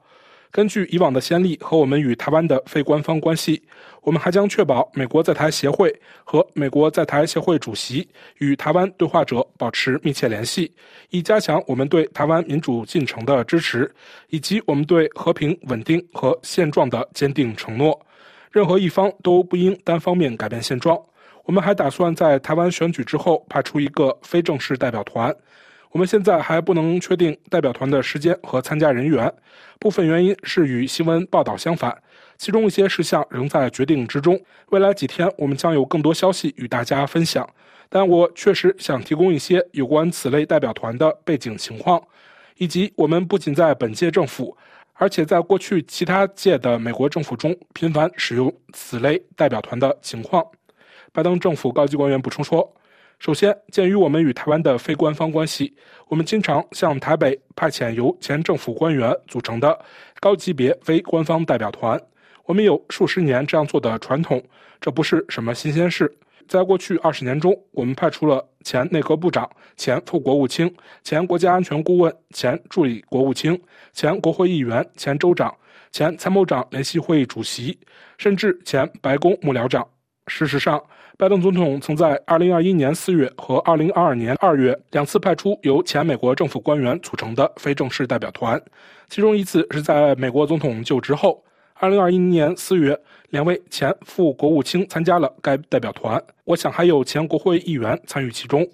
[0.53, 3.59] 根据以往的先例和我们与台湾的非官方关系，
[4.03, 5.91] 我们还将确保美国在台协会
[6.23, 10.71] 和美国在台协会主席与台湾对话者保持密切联系，
[11.09, 13.91] 以加强我们对台湾民主进程的支持，
[14.29, 17.99] 以及我们对和平、稳定和现状的坚定承诺。
[18.51, 20.95] 任何一方都不应单方面改变现状。
[21.45, 25.35] 我们还打算在台湾选举之后派出一个非正式代表团。
[25.93, 29.31] 我们现在还不能确定代表团的时间和参加人员，
[29.79, 31.95] 部分原因是与新闻报道相反，
[32.35, 34.41] 其中一些事项仍在决定之中。
[34.71, 37.47] 未来几天，我们将有更多消息与大家分享，
[37.89, 42.01] 但我确实想提供一些有关此类代表团的背景情况，
[42.57, 44.57] 以及我们不仅在本届政府，
[44.93, 50.43] 而且在过去其他届的美国政府中频繁使用此类代表团的情况。
[51.11, 52.73] 拜登政府高级官员补充说。
[53.23, 55.73] 首先，鉴于我们与台湾的非官方关系，
[56.09, 59.79] 我们经常向台北派遣由前政府官员组成的
[60.19, 61.97] 高级别非官方代表团。
[62.43, 64.43] 我们有数十年这样做的传统，
[64.81, 66.13] 这不是什么新鲜事。
[66.49, 70.69] 在过去二十年中，我们派出了前内阁部长、前副国务卿、
[71.01, 73.57] 前国家安全顾问、前助理国务卿、
[73.93, 75.55] 前国会议员、前州长、
[75.93, 77.79] 前参谋长联席会议主席，
[78.17, 79.87] 甚至前白宫幕僚长。
[80.27, 80.81] 事实上，
[81.17, 88.61] 拜登总统曾在2021年4月和2022年2月两次派出由前美国政府官员组成的非正式代表团，
[89.09, 91.43] 其中一次是在美国总统就职后。
[91.79, 92.97] 2021年4月，
[93.31, 98.65] 两位前副国务卿参加了该代表团，我想还有前国会议员参与其中。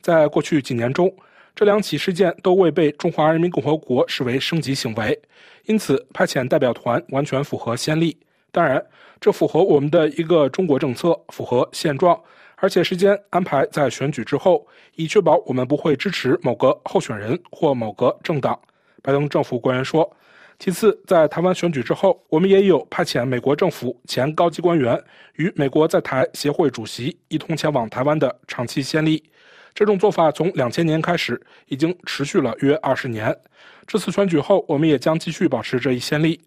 [0.00, 1.12] 在过去几年中，
[1.56, 5.20] 这两起事件都未被中华人民共和国视为升级行为，
[5.66, 8.16] 因此派遣代表团完全符合先例。
[8.52, 8.80] 当然。
[9.22, 12.20] 这符合我们的一个中国政策，符合现状，
[12.56, 18.58] 而且时间安排在选举之后，以确保我们不会支持某个候选人或某个政党。
[19.00, 20.12] 拜登政府官员说。
[20.58, 25.00] 其次，在台湾选举之后，我们也有派遣美国政府前高级官员
[25.34, 29.22] 与美国在台协会主席一同前往台湾的长期先例。
[29.72, 33.36] 这种做法从两千年开始，已经持续了约二十年。
[33.86, 36.40] 这次选举后，我们也将继续保持这一先例。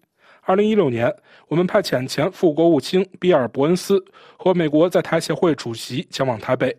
[0.46, 1.12] 二零一六年，
[1.48, 4.02] 我们派遣前副国务卿比尔·伯恩斯
[4.36, 6.72] 和美国在台协会主席前往台北，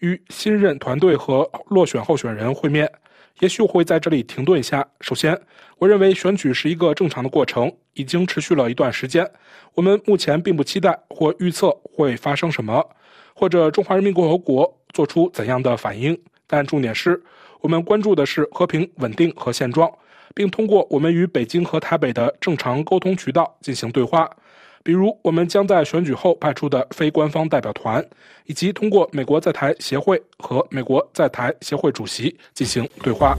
[0.00, 2.90] 与新任团队和落选候选人会面。
[3.38, 4.84] 也许会在这里停顿一下。
[5.00, 5.40] 首先，
[5.78, 9.24] 我认为选举是一个正常的过程，已经持续了一段时间。
[9.74, 12.84] 我们目前并不期待或预测会发生什么，
[13.32, 16.20] 或者中华人民共和国做出怎样的反应。
[16.48, 17.22] 但重点是，
[17.60, 19.88] 我们关注的是和平、稳定和现状。
[20.34, 24.28] 并通过我们与北京和台北的正常沟通渠道进行对话，
[24.82, 28.04] 比如我们将在选举后派出的非官方代表团，
[28.46, 33.38] 以及通过美国在台协会和美国在台协会主席进行对话。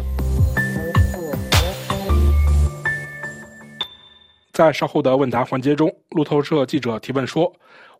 [4.54, 7.52] 在稍后的问答环节中，路透社记者提问说：“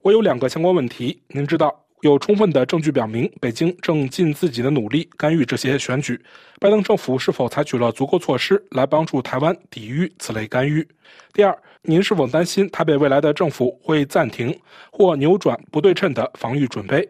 [0.02, 6.20] 我有两个相关问题，您知道。”有充分的证据表明，北京正尽自己的努力干预这些选举。
[6.60, 10.88] 拜登政府是否采取了足够措施来帮助台湾抵御此类干预？
[11.34, 14.58] 第二，您是否担心台北未来的政府会暂停
[14.92, 17.08] 或扭转不对称的防御准备？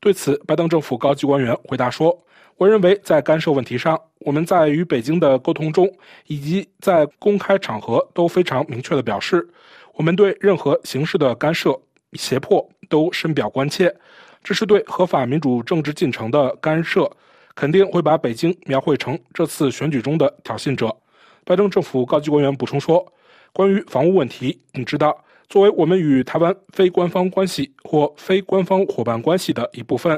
[0.00, 2.16] 对此，拜登政府高级官员回答说
[2.58, 5.90] ：“我认为在干涉问题上，我们在与北京的沟通中
[6.26, 9.48] 以及在公开场合都非常明确地表示，
[9.94, 11.80] 我们对任何形式的干涉、
[12.16, 13.94] 胁迫都深表关切。”
[14.42, 17.10] 这是对合法民主政治进程的干涉，
[17.56, 20.96] 肯定会把北京描绘成这次选举中的挑衅者。
[21.44, 23.04] 拜登政府高级官员补充说
[23.52, 30.16] ：“关于防务问题，你知道，作为我们与台湾非官方关系或非官方伙伴关系的一部分，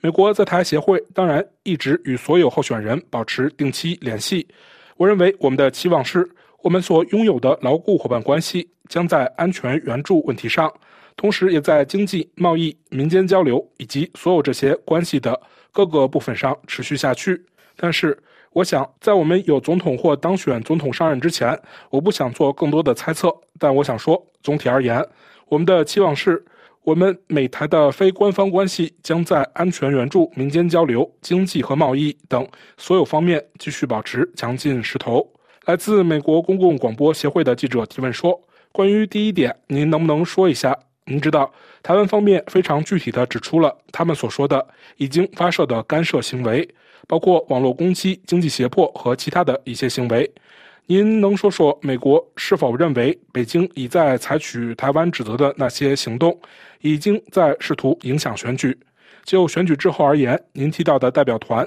[0.00, 4.44] 美国在台协会当然一直与所有候选人保持定期联系。
[4.96, 6.28] 我认为我们的期望是，
[6.62, 10.68] 我们所拥有的牢固伙伴关系将在安全援助问题上。”
[11.18, 15.38] 同时，也在经济、贸易、民间交流以及所有这些关系的
[15.72, 17.44] 各个部分上持续下去。
[17.74, 18.16] 但是，
[18.52, 21.60] 我想在我们有总统或当选总统上任之前，
[21.90, 23.34] 我不想做更多的猜测。
[23.58, 25.04] 但我想说，总体而言，
[25.48, 26.44] 我们的期望是，
[26.84, 32.46] 我们美台的非官方关系将在安全援助、民间交流、经济和贸易等
[32.76, 35.28] 所有方面继续保持强劲势头。
[35.64, 38.40] 来自美国公共广播协会的记者提问说
[38.70, 40.78] ：“关于第一点，您能不能说一下？
[41.08, 41.50] 您知道，
[41.82, 44.64] 台湾方面非常具体地指出了他们所说的
[44.98, 46.68] 已经发射的干涉行为，
[47.06, 50.30] 包括网络攻击、经济胁迫和其他的一些行为。
[50.84, 56.38] 您能说说美国是否认为北京已在采取台湾指责的那些行动，
[56.82, 58.76] 已经在试图影响选举？
[59.24, 61.66] 就选举之后而言，您提到的代表团。”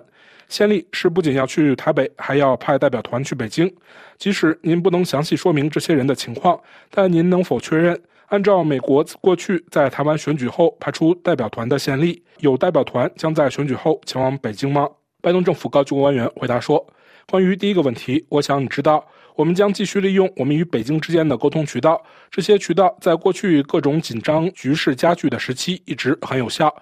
[0.49, 3.73] 先例是不仅要去台北，还要派代表团去北京。
[4.17, 7.97] 即使您不能详细说明这些人的情况，但您能否确认，
[8.31, 14.87] 按照美国过去在台湾选举后派出代表团的先例，有代表团将在选举后前往北京吗？
[15.21, 16.81] 拜登政府高级官员回答说
[17.29, 19.05] ：“关于第一个问题，我想你知道，
[19.35, 22.01] 我们将继续利用我们与北京之间的沟通渠道。
[22.29, 26.73] 这些渠道在过去各种紧张局势加剧的时期一直很有效。”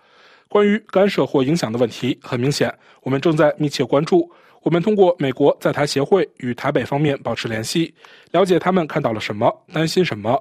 [0.47, 2.71] 关于干涉或影响的问题，很明显，
[3.01, 4.31] 我们正在密切关注。
[4.61, 7.91] 我们通过美国在台协会与台北方面保持联系，
[8.29, 10.39] 了解他们看到了什么，担心什么。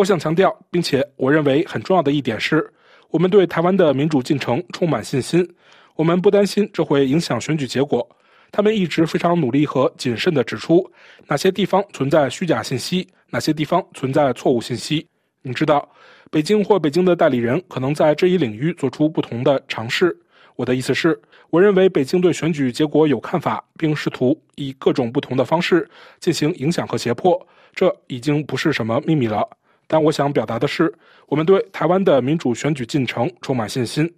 [0.00, 2.72] 我想强调，并且我认为很重要的一点是，
[3.10, 5.46] 我们对台湾的民主进程充满信心。
[5.94, 8.08] 我们不担心这会影响选举结果。
[8.50, 10.90] 他们一直非常努力和谨慎地指出
[11.26, 15.06] 哪些地方存在虚假信息，哪些地方存在错误信息。
[15.42, 15.86] 你知道。
[16.30, 20.16] 北京或北京的代理人可能在这一领域做出不同的尝试。
[20.56, 21.20] 我的意思是，
[21.50, 25.86] 我认为北京对选举结果有看法，并试图以各种不同的方式
[26.20, 27.46] 进行影响和胁迫。
[27.74, 29.46] 这已经不是什么秘密了。
[29.92, 30.94] 但我想表达的是，
[31.26, 34.08] 我们对台湾的民主选举进程充满信心。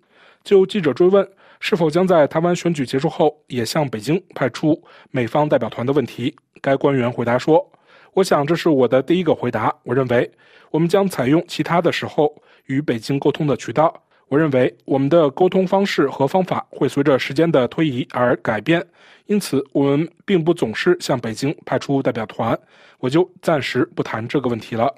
[0.45, 1.27] 就记者追问
[1.61, 4.79] 是否将在台湾选举结束后也向北京派出
[5.11, 7.67] 美方代表团的问题，该官员回答说。
[8.13, 9.75] 我想这是我的第一个回答。
[9.85, 10.31] 我认为，
[10.71, 12.31] 我们将采用其他的时候
[12.67, 13.95] 与北京沟通的渠道。
[14.29, 18.85] 我认为我们的沟通方式和方法会随着时间的推移而改变，
[19.25, 22.59] 因此我们并不总是向北京派出代表团。
[22.99, 24.95] 我就暂时不谈这个问题了。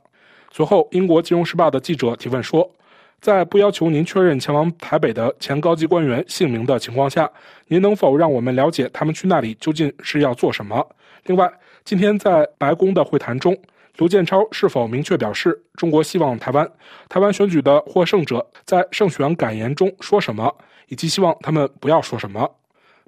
[0.57, 2.71] 随后，英国金融时报的记者提问说，
[3.21, 7.29] 在不要求您确认前往台北的前高级官员姓名的情况下，
[7.67, 10.87] 您能否让我们了解他们去那里究竟是要做什么？
[11.25, 11.53] 另外。
[11.85, 13.55] 今天在白宫的会谈中，
[13.97, 16.67] 刘建超是否明确表示中国希望台湾？
[17.11, 20.51] 台湾选举的获胜者在胜选感言中说什么？
[20.89, 22.49] 以及希望他们不要说什么？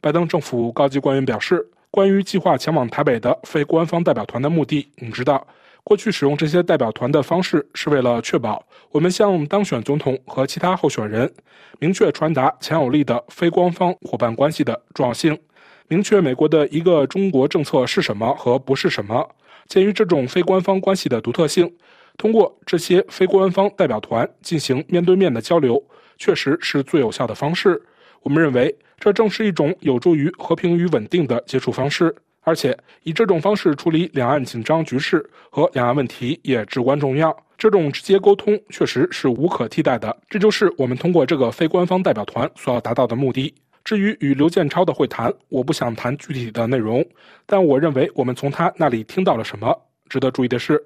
[0.03, 5.47] 拜登政府高级官员表示，关于计划前往台北的非官方代表团的目的，你知道，
[5.89, 8.61] 过去使用这些代表团的方式是为了确保
[8.91, 11.33] 我们向当选总统和其他候选人
[11.79, 15.39] 明确传达强有力的非官方伙伴关系的重要性。
[15.87, 19.25] 明确美国的一个中国政策是什么和不是什么。
[19.69, 21.73] 鉴于这种非官方关系的独特性，
[22.19, 25.81] 通过这些非官方代表团进行面对面的交流，
[26.19, 27.81] 确实是最有效的方式。
[28.23, 32.13] 我们认为，这正是一种有助于和平与稳定的接触方式，
[32.47, 37.37] 而且以这种方式处理两岸紧张局势和两岸问题也至关重要。
[37.59, 40.17] 这种直接沟通确实是无可替代的。
[40.31, 43.53] 这就是我们通过这个非官方代表团所要达到的目的。
[43.83, 47.05] 至于与刘建超的会谈，我不想谈具体的内容，
[47.47, 49.77] 但我认为我们从他那里听到了什么。
[50.09, 50.81] 值得注意的是，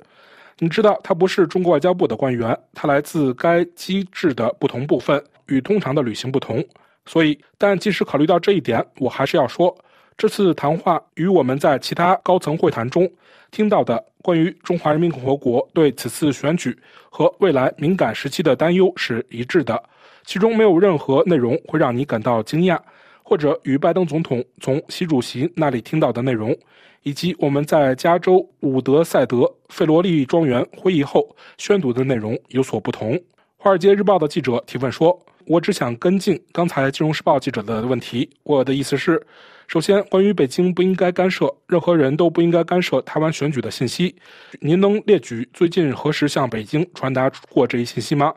[0.60, 6.64] 你知道他不是中国外交部的官员，他来自该机制的不同部分，与通常的旅行不同。
[7.04, 9.76] 所以，但即使考虑到这一点，我还是要说，
[10.20, 13.10] 这次谈话与我们在其他高层会谈中
[13.50, 19.82] 听到的关于中华人民共和国对此次选举和未来敏感时期的担忧是一致的。
[20.26, 22.78] 其中没有任何内容会让你感到惊讶，
[23.22, 26.54] 或者与拜登总统从习主席那里听到的内容，
[27.02, 33.14] 以及我们在加州伍德赛德费罗利庄园会议后宣读的内容有所不同。
[33.56, 35.18] 《华尔街日报》的记者提问说
[35.48, 38.28] ：“我只想跟进刚才《金融时报》记者的问题。
[38.42, 39.26] 我的意思是，
[39.70, 44.12] 首先，关于北京不应该干涉，任何人都不应该干涉台湾选举的信息，
[44.58, 48.34] 您能列举最近何时向北京传达过这一信息吗？”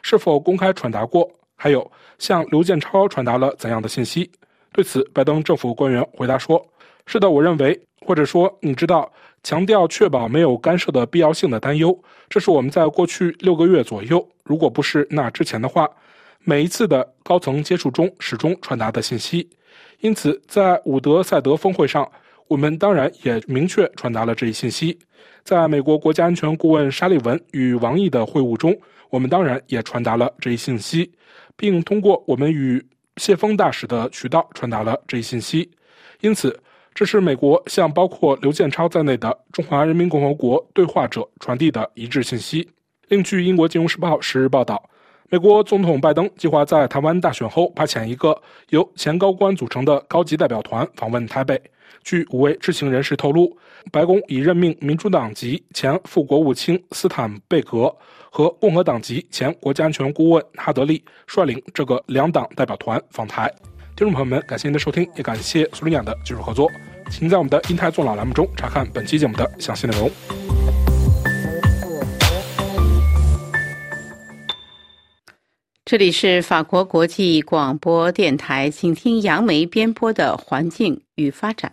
[0.00, 1.28] 是否公开传达过？
[1.56, 4.30] 还有向刘建超传达了怎样的信息？
[4.70, 6.64] 对此，拜登政府官员回答说
[7.04, 9.12] ：“是的，我认为，或者说，你知道，
[9.42, 15.90] 强调确保没有干涉的必要性的担忧，这是我们在过去六个月左右，如果不是那之前的话，
[16.44, 19.48] 每一次的高层接触中始终传达的信息。
[20.00, 22.10] 因此，在伍德赛德峰会上，
[22.48, 24.98] 我们当然也明确传达了这一信息。
[25.44, 28.76] 在美国国家安全顾问沙利文与王毅的会晤中。”
[29.08, 31.08] 我们当然也传达了这一信息，
[31.56, 32.84] 并通过我们与
[33.18, 35.70] 谢峰大使的渠道传达了这一信息。
[36.20, 36.58] 因此，
[36.92, 42.68] 这是美国向包括刘建超在内的中华人民共和国对话者传递的一致信息。
[43.06, 44.90] 另据英国《金融时报》十日报道，
[45.28, 51.60] 美国总统拜登计划在台湾大选后派遣一个由前高官组成的高级代表团访问台北。
[52.04, 53.56] 据五位知情人士透露，
[53.90, 57.92] 白宫已任命民主党籍前副国务卿斯坦贝格
[58.30, 63.52] 和共和党籍前国家安全顾问哈德利率领这个两党代表团访台。
[63.96, 66.70] 听众朋友们，感谢您的收听，也感谢苏林雅的技术合作。
[67.10, 70.08] 请在我们的“英台纵览”栏目中查看本期节目的详细内容。
[75.88, 81.72] 这里是法国国际广播电台，请听杨梅编播的《环境与发展》。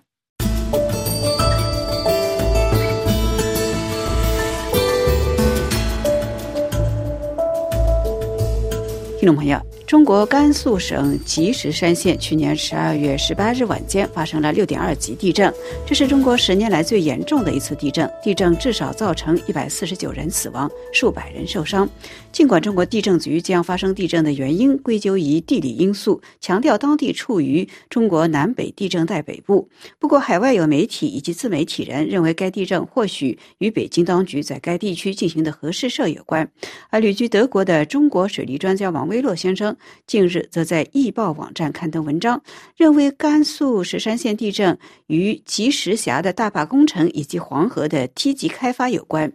[9.19, 9.59] 听众朋友。
[9.85, 15.53] 中国甘肃省积石山县去年十二月十八日晚间发生了六点二级地震，
[15.85, 18.09] 这是中国十年来最严重的一次地震。
[18.23, 21.87] 地震至少造成一百四十九人死亡，数百人受伤。
[22.33, 29.69] 尽管中国地震局将发生地震的原因归咎于地理因素，强调当地处于中国南北地震带北部，
[29.99, 36.51] 不过海外有媒体以及自媒体人认为该地震或许与北京当局在该地区进行的核试射有关。
[36.89, 39.77] 而旅居德国的中国水利专家王威洛先生。
[40.07, 42.41] 近日，则在易报网站刊登文章，
[42.75, 49.31] 认为甘肃石山县地震与积石峡的大坝工程以及黄河的梯级开发有关。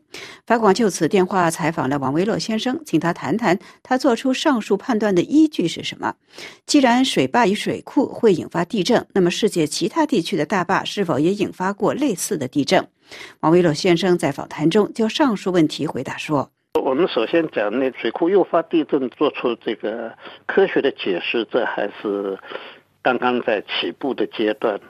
[0.49, 6.15] 法广就此电话采访了王维洛先生，请他谈谈他做出上述判断的依据是什么。
[6.65, 12.89] 既然水坝与水库会引发地震，那么世界其他地区的大坝是否也引发过类似的地震？
[13.41, 16.51] 王维洛先生在访谈中就上述问题回答说。
[16.83, 20.15] 我们首先讲那水库诱发地震，做出这个
[20.47, 22.39] 科学的解释，这还是
[23.03, 24.81] 刚刚在起步的阶段。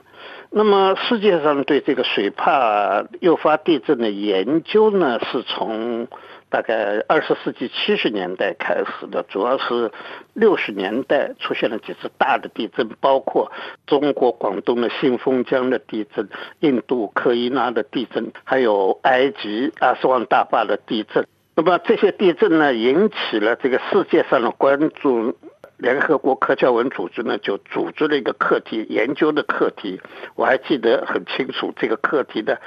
[0.51, 6.07] 那么世界上对这个水坝诱发地震的研究呢，是从
[6.49, 9.91] 大概二十世纪七十年代开始的，主要是
[10.33, 13.51] 六十年代出现了几次大的地震，包括
[13.85, 16.27] 中国广东的信丰江的地震、
[16.61, 21.27] 印度科伊纳的地震，还有埃及阿斯旺大坝的地震。
[21.55, 25.37] 那么这些地震呢，引起了这个世界上的关注。
[25.79, 29.99] 联合国科教文组织呢，就组织了一个课题研究的课题。
[30.35, 32.59] 我还记得很清楚，这个课题的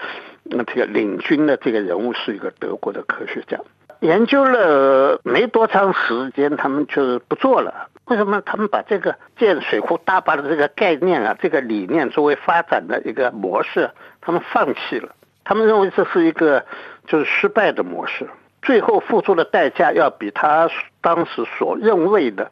[0.42, 3.58] 那这个领军的这个人物是一个德国的科学家。
[4.00, 7.88] 研究了没多长时间，他们就不做了。
[8.06, 8.40] 为什么？
[8.40, 13.90] 他们把这个建水库大坝的这个概念啊，这个理念作为发展的一个模式，
[14.20, 15.14] 他们放弃了。
[15.44, 16.64] 他们认为这是一个
[17.06, 18.26] 就是失败的模式。
[18.62, 22.50] 最后付出的代价要比他当时所认为的，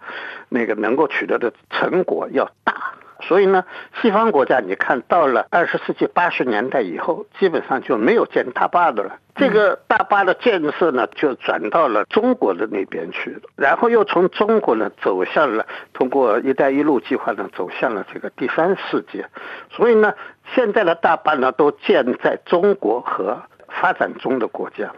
[0.49, 2.75] 那个能够取得的成果要大，
[3.21, 3.65] 所以呢，
[4.03, 9.17] 西方国家你看到了二十世纪八十年代以后，基本上就没有建大坝的了。
[9.37, 19.25] 这个大坝的建设呢，就转到了中国的那边去了，然后又从中国呢走向了通过“一带一路”计划呢走向了这个第三世界。
[19.71, 20.13] 所以呢，
[20.55, 24.93] 现在的大坝呢都建在中国和发展中的国家。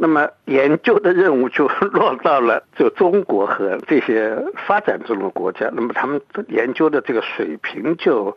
[0.00, 8.36] 那么研究的任务就 落到了就中国和这些发展中的国家，那么他们研究的这个水平就，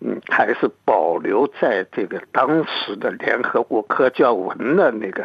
[0.00, 5.24] 嗯，还是保留在这个当时的联合国科教文的那个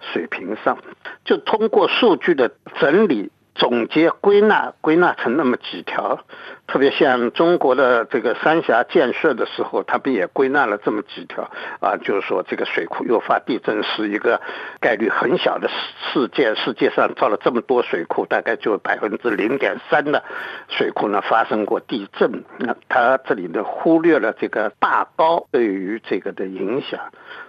[0.00, 0.76] 水平上，
[1.24, 3.30] 就通过数据的整理。
[3.54, 6.18] 总结归纳归纳成那么几条，
[6.66, 11.50] 特别像中国的这个三峡建设的时候，他们也归纳了这么几条
[11.80, 14.40] 啊，就是说这个水库诱发地震是一个
[14.80, 16.56] 概率很小的事件。
[16.56, 20.24] 世界上造了这么多水库，大概就百分之零点三的
[20.68, 22.44] 水库呢发生过地震。
[22.56, 27.00] 那他这里呢忽略了这个大高对于这个的影响。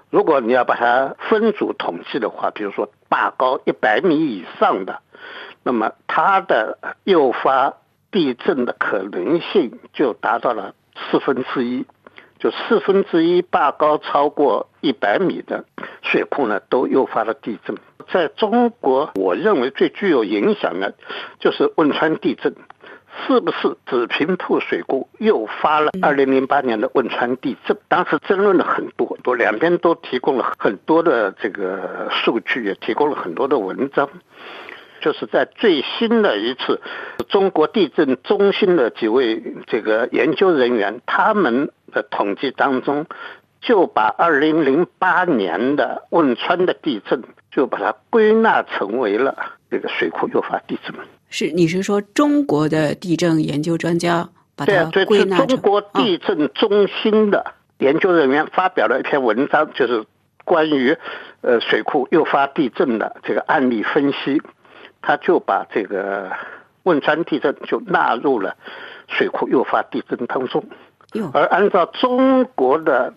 [0.10, 5.00] 如果你要把它分组统计的话，比如说大高一百米以上的。
[5.64, 7.74] 那么它的诱发
[8.12, 10.76] 地震的可能性就达到了
[11.10, 11.86] 四分之一，
[12.38, 15.66] 就四分之一坝高超过一百米的
[16.02, 17.76] 水库呢，都诱发了地震。
[18.12, 20.94] 在中国，我认为最具有影响的，
[21.40, 22.54] 就是汶川地震，
[23.26, 27.78] 是不是紫坪铺水库诱发了二零零八年的汶川地震？
[27.88, 34.10] 当时争论了很多，多两边都提供了很多的这个数据，也提供了很多的文章。
[35.04, 36.80] 就是在最新的一次
[37.28, 43.06] 中国地震中心的几位这个研究人员他们的统计当中，
[43.60, 49.36] 就把二零零八年的汶川的地震就把它归纳成为了
[49.70, 50.96] 这个水库诱发地震。
[51.30, 55.48] 是，你是说中国的地震研究专家把它归纳成？
[55.48, 60.06] 中国地震中心的研究人员发表了一篇文章，就是
[60.46, 60.96] 关于
[61.42, 64.42] 呃水库诱发地震的这个案例分析。
[65.04, 66.32] 他就把这个
[66.84, 68.56] 汶川地震就纳入了
[69.08, 70.66] 水库诱发地震当中，
[71.34, 73.14] 而按照中国的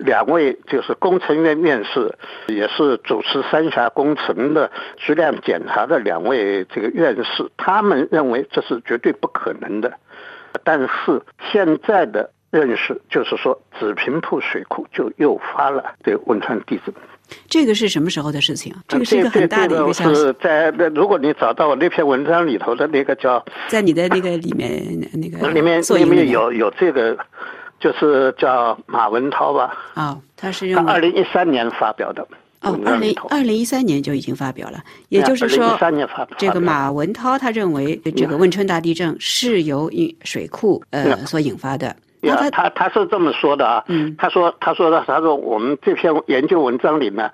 [0.00, 2.14] 两位就是工程院院士，
[2.48, 9.94] 也是主持三峡工程的质量检查的两位这个院士，他们认为这是绝对不可能的。
[10.64, 16.94] 但是现在的认识就是说，紫坪铺水库就诱发了这个汶川地震。
[17.48, 18.74] 这个是什么时候的事情？
[18.86, 20.20] 这个是一个很大的一个消息。
[20.20, 27.16] 是在那，如果你找到我那篇文章里头的那个叫，在你的那个里面那个里面里面有有这个，
[27.80, 29.76] 就是叫马文涛吧？
[29.94, 32.26] 啊，他是他二零一三年发表的。
[32.60, 35.78] 哦，二零二零一三年就已经发表了，也就是说，
[36.36, 39.88] 这个马文涛他认为这个汶川大地震是由
[40.24, 41.94] 水库呃所引发的。
[42.22, 43.84] 他他他是这么说的啊，
[44.18, 47.32] 他说他说的他说我们这篇研究文章里面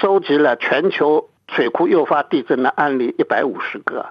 [0.00, 4.06] 收集了全球水库诱发地震的案例一百五十个，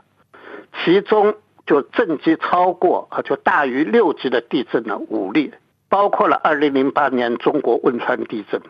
[0.84, 5.54] 其中就震级超过啊就大于六级的地震呢五例，
[5.90, 8.62] 包括了二零零八年中国汶川地震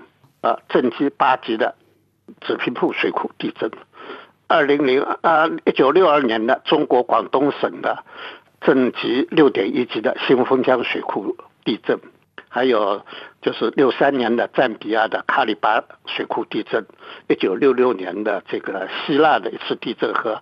[0.41, 1.76] 啊震级八级的
[2.41, 3.70] 紫坪铺水库地震，
[4.47, 8.04] 二零零啊一九六二年的中国广东省的。
[8.66, 11.36] 震级六点一级的新丰江水库
[11.66, 11.99] 地震，
[12.49, 13.05] 还有
[13.41, 16.86] 就是六三年的赞比亚的卡里巴水库地震，
[17.28, 20.41] 一九六六年的这个希腊的一次地震和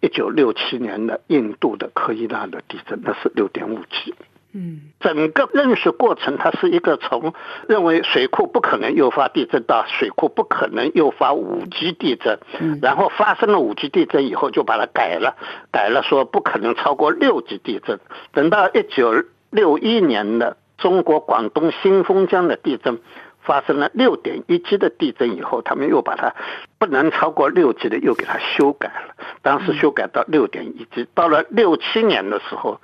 [0.00, 4.14] 一九六七年的印度的科伊纳的地震，那是六点五级。
[4.54, 7.32] 嗯，整个认识过程，它是一个从
[7.68, 12.38] 认为水库不可能诱发地震到水库不可能诱发五级地震，
[12.82, 15.36] 然后发生了五级地震以后就把它改了，
[15.72, 17.98] 改了说不可能超过六级地震。
[18.32, 23.00] 等到一九六一年的中国广东新丰江的地震
[23.40, 26.34] 发生了六点一级的地震以后，他们又把它
[26.78, 31.08] 不能超过六级的又给它修改了，当时修改到六点一级。
[31.14, 32.78] 到了六七年的时候。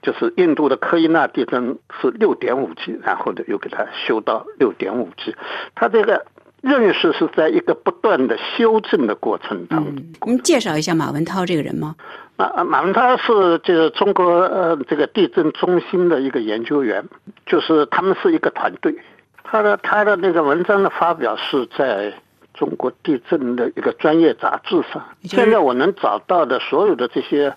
[0.00, 5.34] 就是印度的科伊纳地震是六点五级，然后呢又给它修到六点五级，
[5.74, 6.24] 它这个
[6.60, 10.04] 认识是在一个不断的修正的过程当中。
[10.24, 11.96] 您介绍一下马文涛这个人吗？
[12.36, 17.04] 马马文涛是就是中国呃这个地震中心的一个研究员，
[17.44, 18.96] 就是他们是一个团队。
[19.42, 22.12] 他的他的那个文章的发表是在
[22.54, 25.04] 中国地震的一个专业杂志上。
[25.24, 27.52] 现在我能找到的所有的这些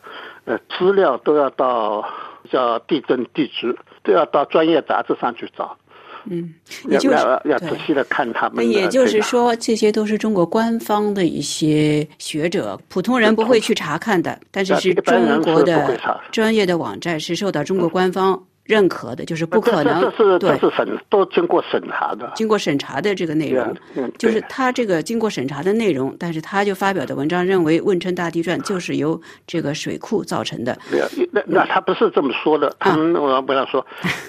[0.45, 2.03] 呃资料都要到。
[2.49, 5.77] 叫地震地质，都要到专业杂志上去找。
[6.25, 6.53] 嗯，
[6.87, 8.57] 也就是要要仔细的看他们。
[8.57, 14.39] 那也就是说，这些都是中国官方的一些学者，普通人不会去查看的。
[14.51, 15.99] 但是是中国的
[16.31, 18.39] 专业的网站是受到中国官方。
[18.71, 23.75] 认可的就是不可能，这是这是审都经过审查的，经过审查的这个内容，
[24.17, 30.77] 就是他这个经过审查的内容，但是他就发表的文章认为汶川大地震就是由这个水库造成的。
[31.33, 33.85] 那那他不是这么说的，他我要不要说，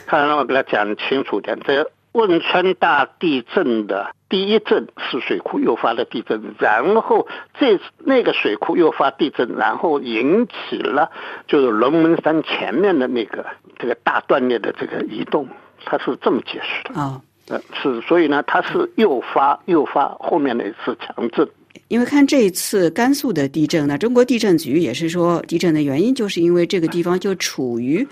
[0.06, 4.10] 他让我给他讲清楚点，这汶川大地震的。
[4.32, 7.28] 第一震是水库诱发的地震，然后
[7.58, 11.10] 这那个水库诱发地震，然后引起了
[11.46, 13.44] 就是龙门山前面的那个
[13.78, 15.46] 这个大断裂的这个移动，
[15.84, 17.20] 它是这么解释的啊，
[17.50, 21.46] 呃是，所以呢，它是诱发诱发后面的一次强震。
[21.88, 28.06] 因为看这一次甘肃的地震呢，中国地震局也是说，地震的原因就是因为这个地方就处于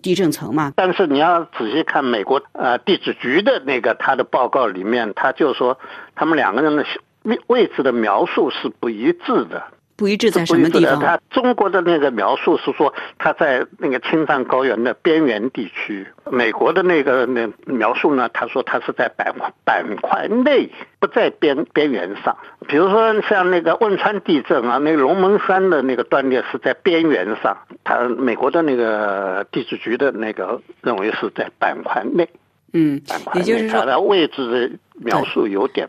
[0.00, 0.72] 地震层嘛。
[0.76, 5.78] 但是你要仔细看美国呃地质局的那个他的报告里面，他就说
[6.14, 6.84] 他们两个人的
[7.22, 9.62] 位位置的描述是不一致的。
[9.96, 11.00] 不一致在什么地方？
[11.00, 18.28] 他中国的那个描述是说他在那个青藏高原的边缘地区，美国的那个那描述呢？
[18.28, 20.70] 他说他是在板块板块内，
[21.00, 22.36] 不在边边缘上。
[22.68, 32.28] 比如说像那个汶川地震啊，那个龙门山的那个断裂是在边缘上，他美国的那个地质局的那个认为是在板块内。
[32.72, 33.00] 嗯，
[33.34, 35.88] 也就是说，它的位置的描述有点。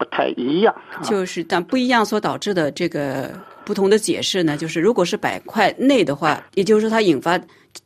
[0.00, 3.30] 不太一样，就是但不一样所导致的这个
[3.66, 7.38] 不同的解释呢，就是如果是板块内的话，也就是说它引发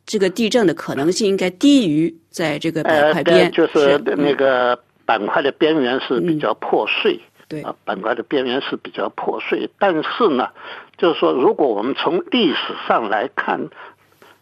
[0.05, 7.61] 这个地震的可能性应该低于在这个板块边，就是那个板块的边缘是比较破碎，对。
[7.63, 10.47] 啊，板块的边缘是比较破碎，但是呢，
[10.97, 13.67] 就是说如果我们从历史上来看，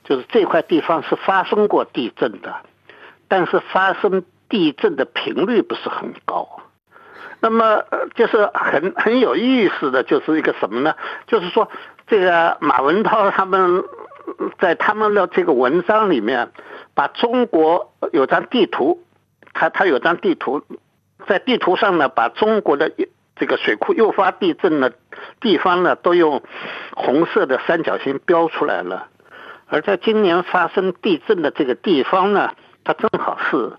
[0.04, 2.54] 就是这块地方是发生过地震的，
[3.28, 6.53] 但是发生地震的频率不是很高。
[7.44, 7.84] 那么，
[8.16, 10.96] 就是很很有意思的就是一个什么呢？
[11.28, 11.68] 就是说，
[12.08, 13.84] 这个马文涛他们
[14.60, 16.54] 在他们的这个文章里面，
[16.94, 19.04] 把中国有张地图，
[19.54, 20.64] 他他有张地图，
[21.28, 22.90] 在地图上呢，把中国的
[23.36, 24.94] 这个水库诱发地震的
[25.42, 26.42] 地方呢，都用
[26.96, 29.08] 红色的三角形标出来了。
[29.68, 32.52] 而在今年发生地震的这个地方呢，
[32.86, 33.74] 它正好是，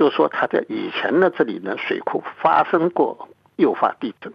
[0.00, 4.32] 就是说它在以前的这里呢水库发生过诱发地震。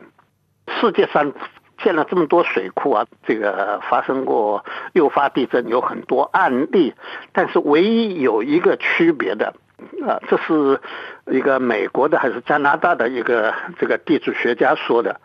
[0.80, 1.34] 世界上
[1.80, 4.63] 建了这么多水库啊，这个发生过
[4.93, 6.93] 诱发地震有很多案例，
[7.34, 9.55] 但是唯一有一个区别的，
[10.07, 10.80] 啊，这是
[11.32, 15.20] 一个美国的还是加拿大的一个这个地质学家说的。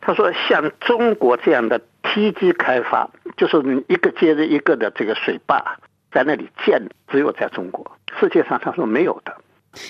[0.00, 5.76] 他说，像中国这样的梯级开发，就是一个接着一个的这个水坝
[6.10, 9.36] 在那里建，只有在中国，世界上他说没有的。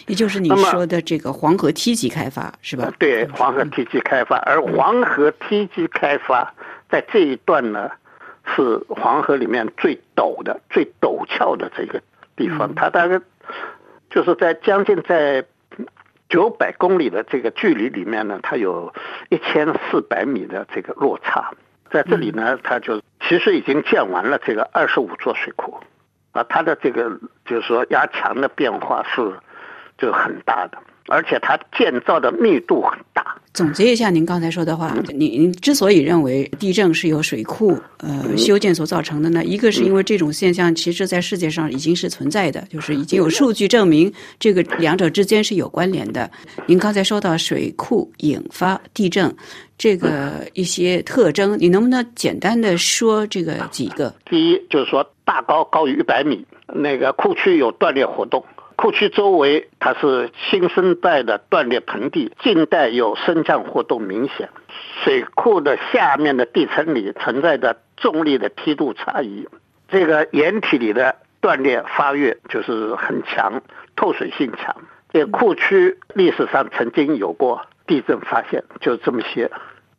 [0.07, 2.93] 也就是你说的这个黄河梯级开发是吧？
[2.99, 6.53] 对，黄河梯级开发，而黄河梯级开发
[6.89, 7.91] 在这一段呢，
[8.45, 12.01] 是黄河里面最陡的、最陡峭的这个
[12.37, 13.21] 地方，它大概
[14.11, 15.45] 就是在将近在。
[16.29, 18.95] 九百公里的这个距离里面呢，它有
[19.31, 21.51] 一千四百米的这个落差，
[21.91, 25.77] 在这里呢，它就其实已经建完了这个二十五座水库，
[26.31, 29.21] 啊，它的这个就是说压强的变化是
[30.01, 30.79] 就很大的。
[31.09, 33.35] 而且它建造的密度很大。
[33.53, 46.31] 总结一下您刚才说的话，您之所以认为地震是由水库呃修建所造成的呢，一个是因为这种现象其实在世界上已经是存在的，就是已经有数据证明这个两者之间是有关联的。
[46.67, 49.35] 您刚才说到水库引发地震
[49.77, 54.15] 这个一些特征，你能不能简单的说这个几个？
[54.27, 58.45] 第一就是说大高高于一百米，那个库区有断裂活动。
[58.81, 64.49] 库区周围它是新生代的断裂盆地，近代有升降活动明显。
[65.05, 69.47] 水库的下面的地层里存在着重力的梯度差异，
[69.91, 73.61] 这个岩体里的断裂发育就是很强，
[73.97, 74.75] 透水性强。
[75.13, 79.51] 这库区历史上曾经有过地震发现，就这么些。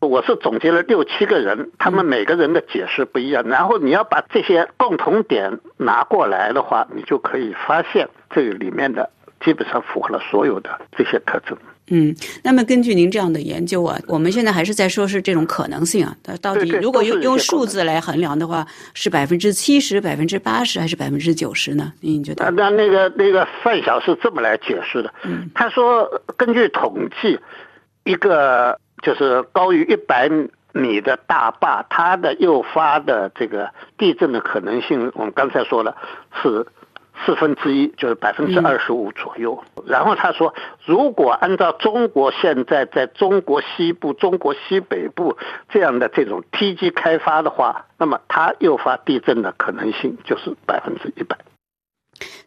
[0.02, 9.08] 我是总结了六七个人，他们每个人的解释不一样，然后你要把这些共同点拿过来的话，你就可以发现这个里面的
[9.45, 11.56] 基本上符合了所有的这些特征。
[11.91, 21.93] 嗯，那么根据您这样的研究啊，我们现在还是在说是这种可能性啊，到底如果用用数字来衡量的话，是百分之七十、百分之八十还是百分之九十呢？
[21.99, 22.49] 您觉得？
[22.49, 27.39] 那那个那个范晓是这么来解释的，嗯他说根据统计，
[28.04, 28.80] 一个。
[29.02, 30.30] 就是高于一百
[30.74, 35.97] 米的大坝，它的诱发的这个地震的可能性，我们刚才说了
[36.41, 36.66] 是
[37.26, 39.62] 四分之一，就是百分之二十五左右。
[39.86, 40.54] 然后他说，
[40.86, 45.36] 如果按照中国现在在中国西部、中国西北部
[45.68, 51.38] 这样的这种梯级开发的话，那么它诱发地震的可能性就是百分之一百。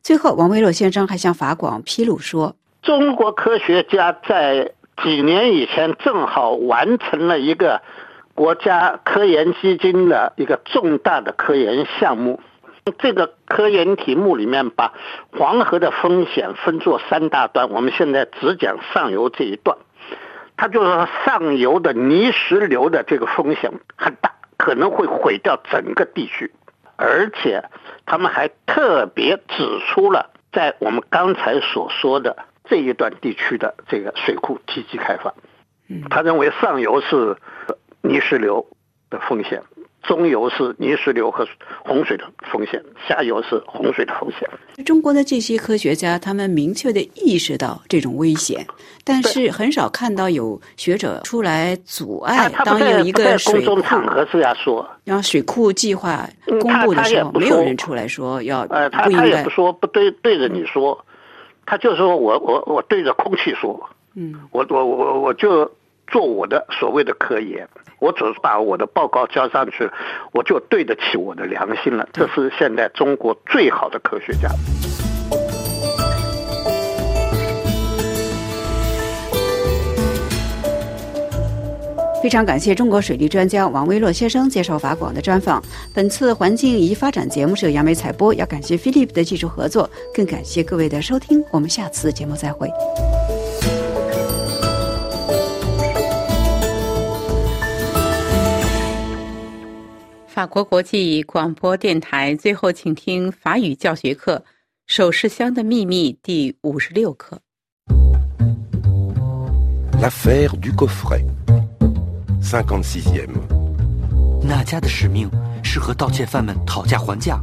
[0.02, 4.72] 最后，王维洛先生还向法广披露说，中国科学家在。
[5.03, 7.82] 几年以前，正好完成了一个
[8.34, 12.40] 国家科研基金的一个重大的科研项目。
[12.99, 14.92] 这个科研题目里面把
[15.36, 19.76] 黄河的风险分作三大段，我们现在只讲上游这一段。
[20.57, 26.53] 它就是说，上游的泥石流的这个风险很大，可能会毁掉整个地区。
[26.97, 27.64] 而且，
[28.07, 32.36] 他们还特别指出了，在我们刚才所说的。
[32.68, 35.34] 这一段地区的这个水库积极开发，
[36.10, 37.36] 他认为上游是
[38.00, 38.66] 泥石流
[39.10, 39.62] 的风险，
[40.02, 41.46] 中游是泥石流和
[41.84, 44.48] 洪水的风险，下游是洪水的风险。
[44.84, 48.66] 中国的这些科学家，他们明确的意识到这种危险，
[49.04, 52.48] 但是很少看到有学者出来阻碍。
[52.64, 56.26] 当有一个水库场合这样说，然后水库计划
[56.60, 61.04] 公布的时候，没有人出来说要呃，他他也不说不对对着你说。
[61.66, 65.70] 他就说我我我对着空气说，嗯，我我我我就
[66.06, 69.90] 做我的所谓的科研，我只是把我的报告交上去，
[70.32, 72.08] 我就对得起我的良心了。
[72.12, 74.48] 这是现在中国最好的科学家。
[82.25, 85.62] 非常感谢中国水利专家王威洛先生接受法广的专访。
[85.93, 91.45] 本次环境与发展节目是由杨梅采播，要感谢 Philip 的技术合作，更感谢各位的收听。
[91.51, 92.70] 我们下次节目再会。
[100.27, 104.37] 法国国际广播电台最后，请听法语教学课
[104.87, 107.39] 《首饰箱的秘密》第五十六课。
[110.01, 111.43] L'affaire du coffret。
[114.42, 115.28] 那家的使命
[115.62, 117.40] 是和盗窃犯们讨价还价，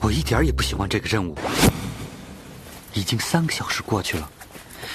[0.00, 1.36] 我一点也不喜欢这个任务。
[2.94, 4.28] 已经三个小时过去了，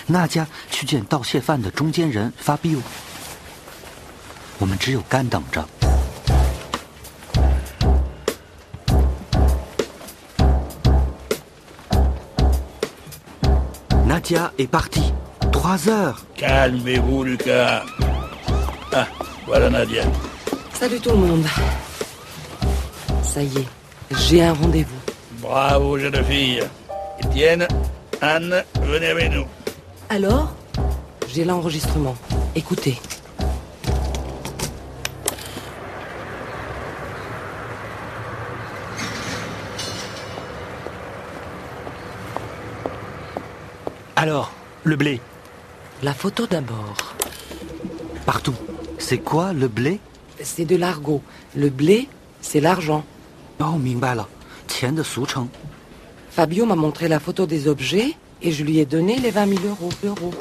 [0.07, 2.79] 那家去见盗窃犯的中间人发飙，
[4.57, 5.63] 我们只有干等着。
[14.07, 15.11] Nadia est partie.
[15.51, 16.15] Trois heures.
[16.37, 17.83] Calmez-vous, Lucas.
[18.91, 19.07] Ah,
[19.45, 20.03] voilà Nadia.
[20.73, 21.45] Salut tout le monde.
[23.23, 23.67] Ça y est,
[24.27, 24.99] j'ai un rendez-vous.
[25.39, 26.61] Bravo, jeune fille.
[27.23, 27.67] Étienne,
[28.21, 29.45] Anne, venez avec nous.
[30.09, 30.53] Alors
[31.33, 32.15] J'ai l'enregistrement.
[32.55, 32.99] Écoutez.
[44.15, 44.51] Alors,
[44.83, 45.19] le blé
[46.03, 47.15] La photo d'abord.
[48.25, 48.55] Partout.
[49.03, 49.99] C'est quoi le blé?
[50.41, 51.21] C'est de l'argot.
[51.57, 52.07] Le blé,
[52.39, 53.03] c'est l'argent.
[53.59, 53.77] Oh,
[56.31, 59.59] Fabio m'a montré la photo des objets et je lui ai donné les 20 000
[59.67, 59.89] euros.
[60.05, 60.33] euros.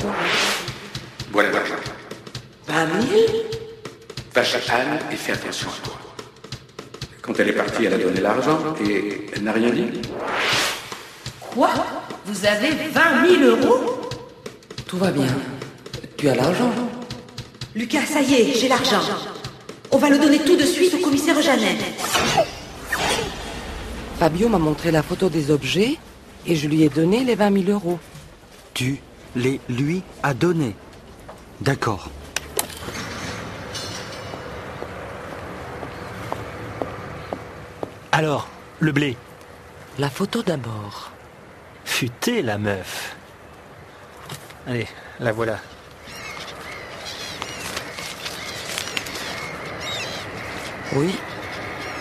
[1.33, 1.75] Voilà l'argent.
[2.69, 3.23] 20 000
[4.33, 5.99] Va chez Anne et fais attention à toi.
[7.21, 10.01] Quand elle est partie, elle a donné l'argent et elle n'a rien dit.
[11.41, 11.71] Quoi?
[12.27, 14.09] Vous avez 20 000 euros?
[14.87, 15.27] Tout va bien.
[16.17, 16.71] Tu as l'argent
[17.75, 19.01] Lucas, ça y est, j'ai l'argent.
[19.91, 21.79] On va le donner tout de suite au commissaire Jeannet.
[24.19, 25.97] Fabio m'a montré la photo des objets
[26.47, 27.99] et je lui ai donné les 20 000 euros.
[28.75, 29.01] Tu
[29.37, 30.77] les lui as donnés.
[31.63, 32.11] D'accord.
[38.13, 38.49] Alors,
[38.81, 39.17] le blé
[39.99, 41.11] La photo d'abord.
[41.87, 43.17] Futé la meuf?
[44.67, 44.87] Allez,
[45.21, 45.59] la voilà.
[50.95, 51.15] Oui,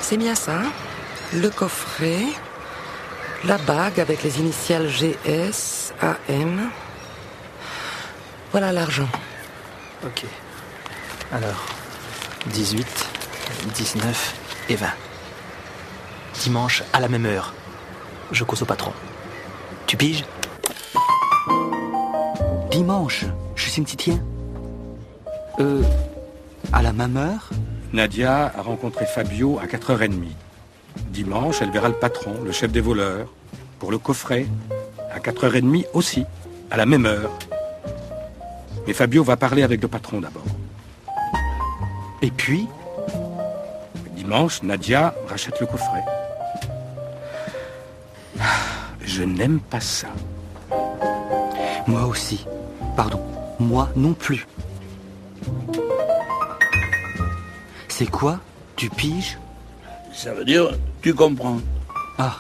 [0.02, 0.60] c'est bien ça.
[1.34, 2.26] Le coffret,
[3.46, 6.70] la bague avec les initiales GS, AM.
[8.52, 9.08] Voilà l'argent.
[10.04, 10.26] Ok.
[11.32, 11.66] Alors,
[12.48, 12.86] 18,
[13.76, 14.36] 19
[14.68, 14.88] et 20.
[16.42, 17.54] Dimanche à la même heure.
[18.32, 18.92] Je cause au patron.
[19.88, 20.26] Tu piges?
[22.72, 23.26] Dimanche,
[23.56, 24.20] je suis tiens.
[25.60, 25.82] Euh,
[26.74, 27.50] à la même heure?
[27.94, 30.24] Nadia a rencontré Fabio à 4h30.
[31.10, 33.28] Dimanche, elle verra le patron, le chef des voleurs,
[33.80, 34.46] pour le coffret,
[35.14, 36.26] à 4h30 aussi,
[36.70, 37.38] à la même heure.
[38.88, 40.46] Mais Fabio va parler avec le patron d'abord.
[42.22, 42.68] Et puis
[44.16, 46.06] Dimanche, Nadia rachète le coffret.
[49.02, 50.08] Je n'aime pas ça.
[51.88, 52.46] Moi aussi.
[52.96, 53.22] Pardon,
[53.60, 54.48] moi non plus.
[58.02, 58.40] C'est quoi?
[58.78, 59.38] Tu piges?
[60.12, 60.72] Ça veut dire,
[61.04, 61.60] tu comprends.
[62.18, 62.36] Ah.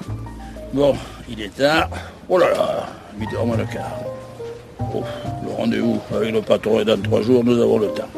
[0.74, 0.96] Bon,
[1.30, 1.88] il est tard.
[2.28, 2.88] Oh là là,
[3.20, 4.00] 8h moins le quart.
[4.80, 5.04] Oh,
[5.46, 8.10] le rendez-vous avec le patron est dans trois jours, nous avons le temps.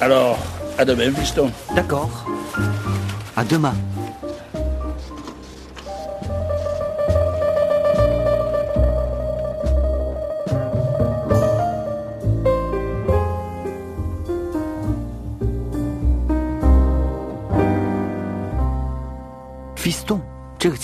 [0.00, 0.38] Alors,
[0.78, 1.50] à demain, fiston.
[1.74, 2.24] D'accord.
[3.34, 3.74] À demain.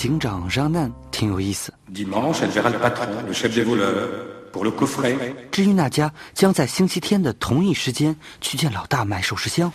[0.04, 1.72] 警长让难挺有意思。
[1.90, 4.06] Dimanche, elle verra le patron, le chef des voleurs,
[4.52, 5.16] pour le coffret.
[5.50, 9.72] 至于那家将在星期天的同一时间去见老大买首饰箱，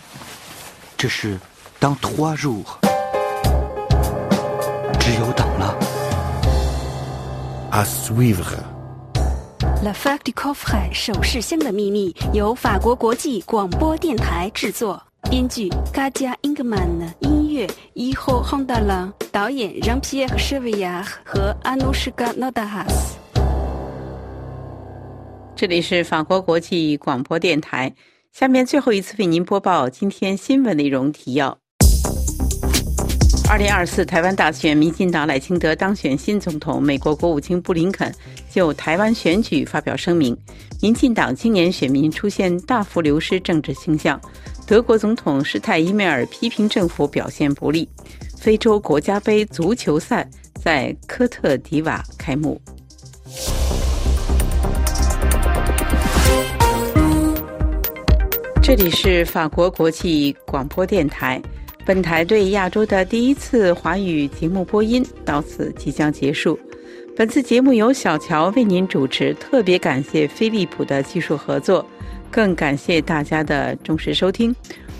[0.96, 1.36] 这是
[1.80, 2.62] 当 trois jours，
[5.00, 5.76] 只有等了。
[7.72, 8.56] À suivre.
[9.82, 17.12] La Fac du Coffret 首饰箱的秘密由法国国际广播电台制作，编剧 Kadia Ingman，
[17.50, 23.16] 音乐 Iho Hondala，导演 Jean-Pierre Chevillard 和 Anushka Nodahas。
[25.56, 27.92] 这里是法国国际广播电台。
[28.30, 31.58] 下面最后一次为您播报今天新闻内容提要：
[33.50, 38.14] 二零二四台湾大选，民进党赖清德当选新总统，美国国务卿布林肯
[38.48, 40.38] 就台湾选举发表声明。
[40.80, 44.20] 民进党今年选民出现大幅流失政治倾向。
[44.70, 47.88] 德国总统施泰因迈尔批评政府表现不利。
[48.38, 50.24] 非洲国家杯足球赛
[50.62, 52.60] 在科特迪瓦开幕。
[58.62, 61.42] 这里是法国国际广播电台，
[61.84, 66.56] 本台对亚洲的第一次华语节目播音到此即将结束。
[67.16, 71.84] 本次节目由小乔为您主持，特别感谢飞利浦的技术合作，
[72.30, 74.54] 更感谢大家的忠实收听。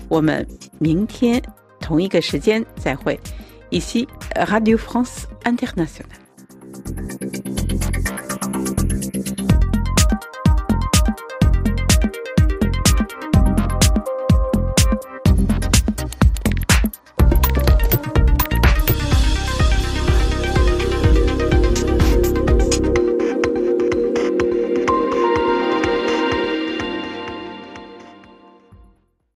[0.07, 0.45] 我们
[0.79, 1.41] 明天
[1.79, 3.19] 同一个时间再会。
[3.71, 4.05] Ici
[4.35, 6.21] Radio France Internationale。